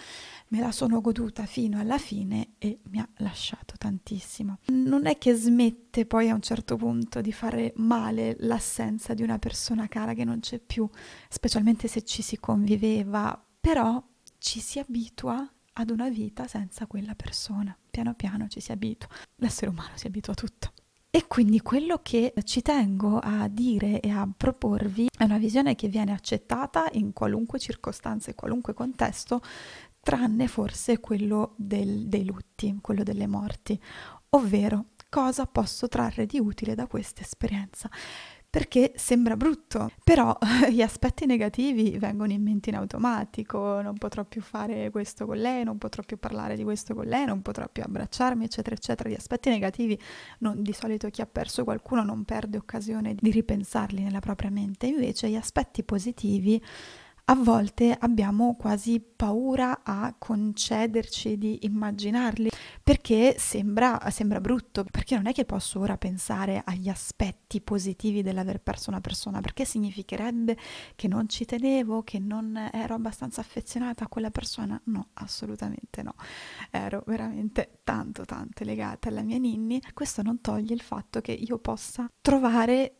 me 0.50 0.60
la 0.60 0.74
sono 0.74 1.00
goduta 1.00 1.46
fino 1.46 1.80
alla 1.80 1.98
fine 1.98 2.56
e 2.58 2.80
mi 2.90 3.00
ha 3.00 3.08
lasciato 3.20 3.76
tantissimo. 3.78 4.58
Non 4.66 5.06
è 5.06 5.18
che 5.18 5.34
smette 5.36 6.06
poi 6.06 6.28
a 6.28 6.34
un 6.34 6.42
certo 6.42 6.76
punto 6.76 7.22
di 7.22 7.32
fare 7.32 7.72
male 7.78 8.36
l'assenza 8.40 9.14
di 9.14 9.24
una 9.24 9.40
persona 9.40 9.88
cara 9.88 10.14
che 10.14 10.26
non 10.26 10.42
c'è 10.42 10.60
più, 10.60 10.86
specialmente 11.30 11.88
se 11.88 12.04
ci 12.04 12.22
si 12.22 12.38
conviveva, 12.42 13.42
però 13.58 14.04
ci 14.38 14.60
si 14.60 14.80
abitua 14.80 15.50
ad 15.74 15.90
una 15.92 16.10
vita 16.10 16.46
senza 16.46 16.88
quella 16.88 17.16
persona. 17.16 17.74
Piano 17.90 18.14
piano 18.16 18.50
ci 18.50 18.60
si 18.60 18.74
abitua. 18.74 19.08
L'essere 19.38 19.72
umano 19.72 19.92
si 19.96 20.08
abitua 20.08 20.34
a 20.34 20.36
tutto. 20.36 20.74
E 21.12 21.26
quindi 21.26 21.60
quello 21.62 22.02
che 22.04 22.34
ci 22.44 22.62
tengo 22.62 23.18
a 23.18 23.48
dire 23.48 24.00
e 24.00 24.12
a 24.12 24.30
proporvi 24.36 25.10
è 25.18 25.24
una 25.24 25.40
visione 25.40 25.74
che 25.74 25.88
viene 25.88 26.12
accettata 26.12 26.88
in 26.92 27.14
qualunque 27.14 27.58
circostanza 27.58 28.30
e 28.30 28.36
qualunque 28.36 28.76
contesto, 28.76 29.42
tranne 30.02 30.48
forse 30.48 31.00
quello 31.00 31.56
del, 31.58 32.08
dei 32.08 32.26
lutti, 32.26 32.78
quello 32.80 33.02
delle 33.02 33.26
morti, 33.26 33.82
ovvero 34.30 34.90
cosa 35.10 35.48
posso 35.48 35.88
trarre 35.88 36.28
di 36.28 36.40
utile 36.40 36.76
da 36.76 36.86
questa 36.86 37.22
esperienza 37.22 37.90
perché 38.50 38.94
sembra 38.96 39.38
brutto, 39.38 39.92
però 40.04 40.36
gli 40.70 40.82
aspetti 40.82 41.26
negativi 41.26 41.98
vengono 42.00 42.32
in 42.32 42.42
mente 42.42 42.70
in 42.70 42.76
automatico, 42.78 43.82
non 43.82 43.98
potrò 43.98 44.24
più 44.24 44.42
fare 44.42 44.90
questo 44.90 45.26
con 45.26 45.38
lei, 45.38 45.64
non 45.64 45.78
potrò 45.78 46.02
più 46.04 46.18
parlare 46.18 46.56
di 46.56 46.64
questo 46.64 46.96
con 46.96 47.06
lei, 47.06 47.26
non 47.26 47.42
potrò 47.42 47.68
più 47.72 47.84
abbracciarmi, 47.84 48.46
eccetera, 48.46 48.76
eccetera. 48.76 49.10
Gli 49.10 49.16
aspetti 49.16 49.50
negativi, 49.50 50.00
non, 50.40 50.64
di 50.64 50.74
solito 50.74 51.10
chi 51.10 51.22
ha 51.22 51.28
perso 51.28 51.64
qualcuno 51.64 52.04
non 52.04 52.24
perde 52.24 52.58
occasione 52.58 53.16
di 53.16 53.30
ripensarli 53.30 54.02
nella 54.02 54.20
propria 54.20 54.50
mente, 54.50 54.88
invece 54.88 55.30
gli 55.30 55.36
aspetti 55.36 55.84
positivi 55.84 56.62
a 57.26 57.36
volte 57.36 57.96
abbiamo 58.00 58.56
quasi 58.56 59.00
paura 59.00 59.82
a 59.84 60.16
concederci 60.18 61.38
di 61.38 61.60
immaginarli 61.62 62.50
perché 62.90 63.36
sembra, 63.38 64.10
sembra, 64.10 64.42
brutto, 64.42 64.84
perché 64.84 65.14
non 65.14 65.28
è 65.28 65.32
che 65.32 65.46
posso 65.46 65.80
ora 65.80 65.96
pensare 65.96 66.64
agli 66.66 66.90
aspetti 66.90 67.62
positivi 67.62 68.24
dell'aver 68.24 68.62
perso 68.62 68.90
una 68.90 69.00
persona, 69.00 69.42
perché 69.42 69.64
significherebbe 69.64 70.58
che 70.96 71.08
non 71.08 71.30
ci 71.30 71.46
tenevo, 71.46 72.02
che 72.02 72.18
non 72.18 72.58
ero 72.74 72.96
abbastanza 72.96 73.42
affezionata 73.42 74.06
a 74.06 74.08
quella 74.08 74.32
persona. 74.32 74.82
No, 74.86 75.10
assolutamente 75.14 76.02
no. 76.02 76.16
Ero 76.72 77.04
veramente 77.06 77.82
tanto 77.84 78.26
tanto 78.26 78.64
legata 78.64 79.10
alla 79.10 79.22
mia 79.22 79.38
Ninni. 79.38 79.80
Questo 79.94 80.24
non 80.24 80.42
toglie 80.42 80.74
il 80.74 80.82
fatto 80.82 81.22
che 81.22 81.34
io 81.34 81.60
possa 81.60 82.10
trovare 82.20 82.96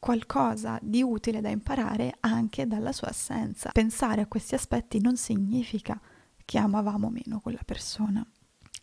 qualcosa 0.00 0.80
di 0.82 1.00
utile 1.00 1.40
da 1.40 1.48
imparare 1.48 2.16
anche 2.18 2.66
dalla 2.66 2.90
sua 2.90 3.10
assenza. 3.10 3.70
Pensare 3.70 4.20
a 4.20 4.26
questi 4.26 4.56
aspetti 4.56 5.00
non 5.00 5.16
significa 5.16 6.00
che 6.44 6.58
amavamo 6.58 7.08
meno 7.08 7.38
quella 7.38 7.62
persona. 7.64 8.26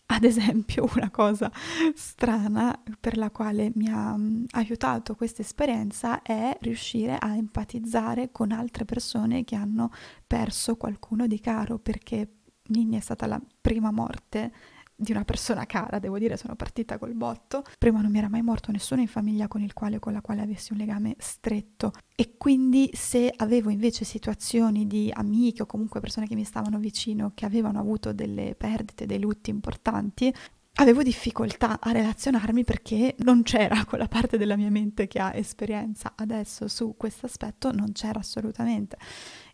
Ad 0.08 0.24
esempio, 0.24 0.88
una 0.96 1.10
cosa 1.10 1.52
strana 1.94 2.80
per 3.00 3.18
la 3.18 3.32
quale 3.32 3.72
mi 3.76 3.90
ha 3.90 4.16
mm, 4.16 4.46
aiutato 4.52 5.16
questa 5.16 5.42
esperienza 5.42 6.22
è 6.22 6.58
riuscire 6.62 7.18
a 7.18 7.36
empatizzare 7.36 8.32
con 8.32 8.52
altre 8.52 8.86
persone 8.86 9.44
che 9.44 9.56
hanno 9.56 9.92
perso 10.26 10.76
qualcuno 10.78 11.28
di 11.28 11.40
caro, 11.40 11.80
perché 11.80 12.30
Ninni 12.68 12.98
è 12.98 13.02
stata 13.02 13.28
la 13.28 13.40
prima 13.62 13.92
morte 13.92 14.52
di 14.96 15.12
una 15.12 15.26
persona 15.26 15.66
cara, 15.66 16.00
devo 16.00 16.18
dire, 16.18 16.38
sono 16.38 16.56
partita 16.56 16.98
col 16.98 17.14
botto. 17.14 17.64
Prima 17.78 18.02
non 18.02 18.12
mi 18.12 18.18
era 18.18 18.30
mai 18.30 18.42
morto 18.42 18.72
nessuno 18.72 19.02
in 19.02 19.08
famiglia 19.08 19.48
con 19.48 19.62
il 19.62 19.74
quale 19.74 20.00
con 20.00 20.14
la 20.14 20.22
quale 20.22 20.42
avessi 20.42 20.72
un 20.72 20.80
legame 20.80 21.16
stretto 21.20 21.92
e 22.16 22.36
quindi 22.38 22.90
se 22.94 23.32
avevo 23.36 23.70
invece 23.70 24.06
situazioni 24.06 24.88
di 24.88 25.12
amiche 25.14 25.64
o 25.64 25.66
comunque 25.66 26.00
persone 26.00 26.28
che 26.28 26.36
mi 26.36 26.44
stavano 26.44 26.80
vicino 26.80 27.32
che 27.36 27.46
avevano 27.46 27.80
avuto 27.80 28.14
delle 28.14 28.56
perdite, 28.56 29.06
dei 29.06 29.20
lutti 29.20 29.50
importanti, 29.50 30.34
avevo 30.76 31.04
difficoltà 31.04 31.80
a 31.80 31.92
relazionarmi 31.92 32.64
perché 32.64 33.16
non 33.20 33.44
c'era 33.44 33.84
quella 33.86 34.08
parte 34.08 34.38
della 34.38 34.56
mia 34.56 34.72
mente 34.72 35.08
che 35.08 35.20
ha 35.20 35.36
esperienza 35.36 36.14
adesso 36.16 36.68
su 36.68 36.96
questo 36.98 37.26
aspetto, 37.26 37.72
non 37.72 37.92
c'era 37.92 38.20
assolutamente. 38.20 38.98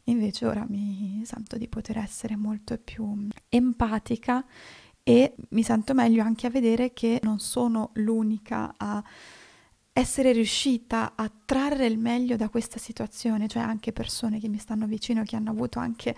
Invece 0.05 0.45
ora 0.45 0.65
mi 0.67 1.21
sento 1.25 1.57
di 1.57 1.67
poter 1.67 1.97
essere 1.97 2.35
molto 2.35 2.77
più 2.77 3.27
empatica 3.49 4.43
e 5.03 5.35
mi 5.49 5.63
sento 5.63 5.93
meglio 5.93 6.23
anche 6.23 6.47
a 6.47 6.49
vedere 6.49 6.93
che 6.93 7.19
non 7.23 7.39
sono 7.39 7.91
l'unica 7.95 8.73
a 8.77 9.03
essere 9.93 10.31
riuscita 10.31 11.13
a 11.15 11.29
trarre 11.45 11.85
il 11.85 11.97
meglio 11.97 12.35
da 12.37 12.49
questa 12.49 12.79
situazione, 12.79 13.47
cioè 13.47 13.61
anche 13.61 13.91
persone 13.91 14.39
che 14.39 14.47
mi 14.47 14.57
stanno 14.57 14.85
vicino, 14.85 15.23
che 15.23 15.35
hanno 15.35 15.51
avuto 15.51 15.79
anche 15.79 16.15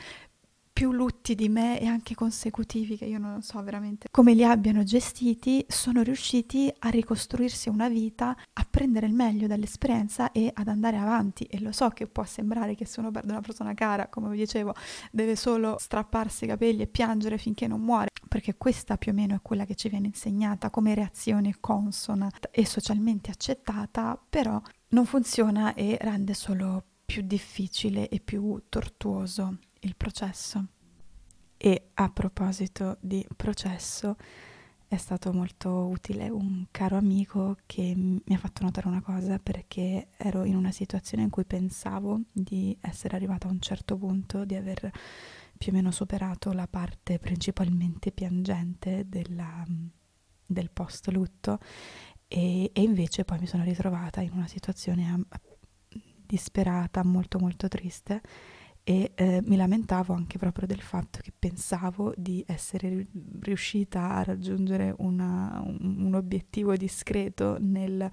più 0.73 0.91
lutti 0.91 1.35
di 1.35 1.49
me 1.49 1.79
e 1.79 1.85
anche 1.85 2.15
consecutivi 2.15 2.97
che 2.97 3.05
io 3.05 3.19
non 3.19 3.43
so 3.43 3.61
veramente 3.61 4.07
come 4.09 4.33
li 4.33 4.43
abbiano 4.43 4.83
gestiti, 4.83 5.63
sono 5.69 6.01
riusciti 6.01 6.73
a 6.79 6.89
ricostruirsi 6.89 7.69
una 7.69 7.87
vita, 7.87 8.35
a 8.53 8.67
prendere 8.67 9.05
il 9.05 9.13
meglio 9.13 9.45
dall'esperienza 9.45 10.31
e 10.31 10.51
ad 10.51 10.67
andare 10.67 10.97
avanti. 10.97 11.43
E 11.43 11.61
lo 11.61 11.71
so 11.71 11.89
che 11.89 12.07
può 12.07 12.23
sembrare 12.25 12.73
che 12.73 12.85
se 12.85 12.99
uno 12.99 13.11
perde 13.11 13.31
una 13.31 13.41
persona 13.41 13.75
cara, 13.75 14.07
come 14.07 14.29
vi 14.31 14.37
dicevo, 14.37 14.73
deve 15.11 15.35
solo 15.35 15.77
strapparsi 15.77 16.45
i 16.45 16.47
capelli 16.47 16.81
e 16.81 16.87
piangere 16.87 17.37
finché 17.37 17.67
non 17.67 17.81
muore, 17.81 18.09
perché 18.27 18.55
questa 18.55 18.97
più 18.97 19.11
o 19.11 19.15
meno 19.15 19.35
è 19.35 19.41
quella 19.43 19.65
che 19.65 19.75
ci 19.75 19.89
viene 19.89 20.07
insegnata 20.07 20.71
come 20.71 20.95
reazione 20.95 21.57
consona 21.59 22.31
e 22.49 22.65
socialmente 22.65 23.29
accettata, 23.29 24.19
però 24.27 24.59
non 24.89 25.05
funziona 25.05 25.75
e 25.75 25.97
rende 26.01 26.33
solo 26.33 26.83
più 27.05 27.21
difficile 27.21 28.09
e 28.09 28.19
più 28.19 28.63
tortuoso 28.69 29.57
il 29.83 29.95
processo. 29.95 30.65
E 31.57 31.89
a 31.93 32.09
proposito 32.09 32.97
di 32.99 33.25
processo, 33.35 34.17
è 34.93 34.97
stato 34.97 35.33
molto 35.33 35.87
utile 35.87 36.29
un 36.29 36.67
caro 36.69 36.97
amico 36.97 37.57
che 37.65 37.93
mi 37.95 38.35
ha 38.35 38.37
fatto 38.37 38.63
notare 38.63 38.87
una 38.87 39.01
cosa 39.01 39.39
perché 39.39 40.09
ero 40.17 40.43
in 40.43 40.55
una 40.55 40.71
situazione 40.71 41.23
in 41.23 41.29
cui 41.29 41.45
pensavo 41.45 42.21
di 42.31 42.77
essere 42.79 43.15
arrivata 43.15 43.47
a 43.47 43.51
un 43.51 43.59
certo 43.59 43.97
punto, 43.97 44.45
di 44.45 44.55
aver 44.55 44.91
più 45.57 45.71
o 45.71 45.75
meno 45.75 45.89
superato 45.89 46.51
la 46.51 46.67
parte 46.67 47.17
principalmente 47.17 48.11
piangente 48.11 49.07
della, 49.07 49.65
del 50.45 50.69
post 50.69 51.07
lutto 51.07 51.59
e, 52.27 52.69
e, 52.71 52.81
invece 52.81 53.25
poi 53.25 53.39
mi 53.39 53.47
sono 53.47 53.63
ritrovata 53.63 54.21
in 54.21 54.31
una 54.33 54.47
situazione 54.47 55.25
disperata, 56.25 57.03
molto 57.03 57.39
molto 57.39 57.67
triste 57.67 58.21
e 58.83 59.13
eh, 59.15 59.41
mi 59.45 59.55
lamentavo 59.55 60.13
anche 60.13 60.37
proprio 60.37 60.67
del 60.67 60.81
fatto 60.81 61.19
che 61.21 61.31
pensavo 61.37 62.13
di 62.17 62.43
essere 62.45 63.07
riuscita 63.39 64.11
a 64.11 64.23
raggiungere 64.23 64.93
una, 64.97 65.61
un, 65.63 65.95
un, 65.99 66.15
obiettivo 66.15 66.75
discreto 66.75 67.57
nel 67.59 68.09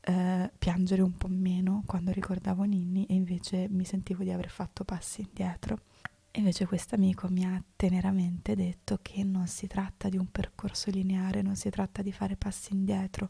eh, 0.00 0.52
piangere 0.58 1.02
un 1.02 1.16
po' 1.16 1.28
meno 1.28 1.84
quando 1.86 2.10
ricordavo 2.10 2.64
Ninni 2.64 3.06
e 3.06 3.14
invece 3.14 3.68
mi 3.70 3.84
sentivo 3.84 4.24
di 4.24 4.32
aver 4.32 4.48
fatto 4.48 4.82
passi 4.84 5.20
indietro. 5.20 5.78
Invece 6.32 6.66
questo 6.66 6.96
amico 6.96 7.28
mi 7.28 7.44
ha 7.44 7.62
teneramente 7.76 8.54
detto 8.54 8.98
che 9.02 9.22
non 9.22 9.46
si 9.46 9.66
tratta 9.66 10.08
di 10.08 10.16
un 10.16 10.30
percorso 10.30 10.90
lineare, 10.90 11.42
non 11.42 11.56
si 11.56 11.70
tratta 11.70 12.02
di 12.02 12.12
fare 12.12 12.36
passi 12.36 12.72
indietro, 12.72 13.28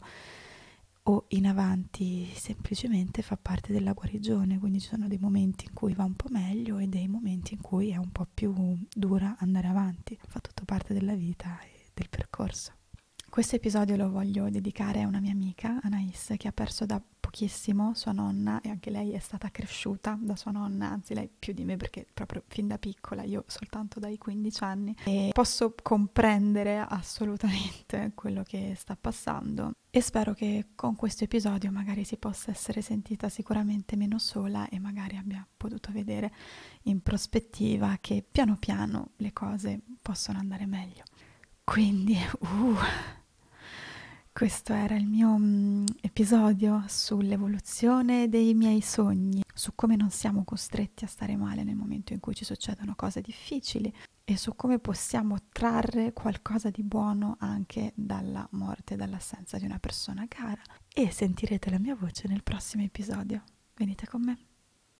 o 1.03 1.25
in 1.29 1.47
avanti 1.47 2.29
semplicemente 2.35 3.21
fa 3.21 3.37
parte 3.37 3.73
della 3.73 3.93
guarigione, 3.93 4.59
quindi 4.59 4.79
ci 4.79 4.89
sono 4.89 5.07
dei 5.07 5.17
momenti 5.17 5.65
in 5.65 5.73
cui 5.73 5.93
va 5.93 6.03
un 6.03 6.15
po' 6.15 6.27
meglio 6.29 6.77
e 6.77 6.87
dei 6.87 7.07
momenti 7.07 7.53
in 7.53 7.61
cui 7.61 7.89
è 7.89 7.97
un 7.97 8.11
po' 8.11 8.27
più 8.31 8.77
dura 8.93 9.35
andare 9.39 9.67
avanti, 9.67 10.17
fa 10.27 10.39
tutto 10.39 10.65
parte 10.65 10.93
della 10.93 11.15
vita 11.15 11.59
e 11.61 11.89
del 11.93 12.09
percorso. 12.09 12.73
Questo 13.31 13.55
episodio 13.55 13.95
lo 13.95 14.11
voglio 14.11 14.49
dedicare 14.49 15.01
a 15.01 15.07
una 15.07 15.21
mia 15.21 15.31
amica, 15.31 15.79
Anais, 15.83 16.33
che 16.37 16.49
ha 16.49 16.51
perso 16.51 16.85
da 16.85 17.01
pochissimo 17.17 17.93
sua 17.93 18.11
nonna 18.11 18.59
e 18.59 18.67
anche 18.67 18.89
lei 18.89 19.11
è 19.11 19.19
stata 19.19 19.49
cresciuta 19.49 20.19
da 20.21 20.35
sua 20.35 20.51
nonna, 20.51 20.89
anzi 20.89 21.13
lei 21.13 21.29
più 21.39 21.53
di 21.53 21.63
me 21.63 21.77
perché 21.77 22.05
proprio 22.13 22.43
fin 22.47 22.67
da 22.67 22.77
piccola, 22.77 23.23
io 23.23 23.45
soltanto 23.47 24.01
dai 24.01 24.17
15 24.17 24.63
anni. 24.65 24.95
E 25.05 25.29
posso 25.31 25.73
comprendere 25.81 26.79
assolutamente 26.79 28.11
quello 28.15 28.43
che 28.43 28.73
sta 28.75 28.97
passando 28.99 29.71
e 29.93 29.99
spero 29.99 30.33
che 30.33 30.67
con 30.73 30.95
questo 30.95 31.25
episodio 31.25 31.69
magari 31.69 32.05
si 32.05 32.15
possa 32.15 32.49
essere 32.49 32.81
sentita 32.81 33.27
sicuramente 33.27 33.97
meno 33.97 34.19
sola 34.19 34.69
e 34.69 34.79
magari 34.79 35.17
abbia 35.17 35.45
potuto 35.57 35.91
vedere 35.91 36.31
in 36.83 37.01
prospettiva 37.01 37.97
che 37.99 38.23
piano 38.29 38.55
piano 38.57 39.09
le 39.17 39.33
cose 39.33 39.81
possono 40.01 40.39
andare 40.39 40.65
meglio. 40.65 41.03
Quindi, 41.65 42.15
uh, 42.39 42.75
questo 44.33 44.73
era 44.73 44.95
il 44.95 45.05
mio 45.05 45.29
um, 45.29 45.85
episodio 46.01 46.83
sull'evoluzione 46.87 48.29
dei 48.29 48.53
miei 48.53 48.81
sogni, 48.81 49.43
su 49.53 49.73
come 49.75 49.95
non 49.95 50.09
siamo 50.09 50.43
costretti 50.43 51.03
a 51.03 51.07
stare 51.07 51.35
male 51.35 51.63
nel 51.63 51.75
momento 51.75 52.13
in 52.13 52.19
cui 52.19 52.33
ci 52.33 52.45
succedono 52.45 52.95
cose 52.95 53.21
difficili 53.21 53.93
e 54.23 54.37
su 54.37 54.55
come 54.55 54.79
possiamo 54.79 55.37
trarre 55.51 56.13
qualcosa 56.13 56.69
di 56.69 56.83
buono 56.83 57.35
anche 57.39 57.91
dalla 57.95 58.47
morte, 58.51 58.95
dall'assenza 58.95 59.57
di 59.57 59.65
una 59.65 59.79
persona 59.79 60.25
cara. 60.27 60.61
E 60.93 61.11
sentirete 61.11 61.69
la 61.69 61.79
mia 61.79 61.95
voce 61.95 62.27
nel 62.27 62.43
prossimo 62.43 62.83
episodio. 62.83 63.43
Venite 63.75 64.07
con 64.07 64.21
me. 64.21 64.50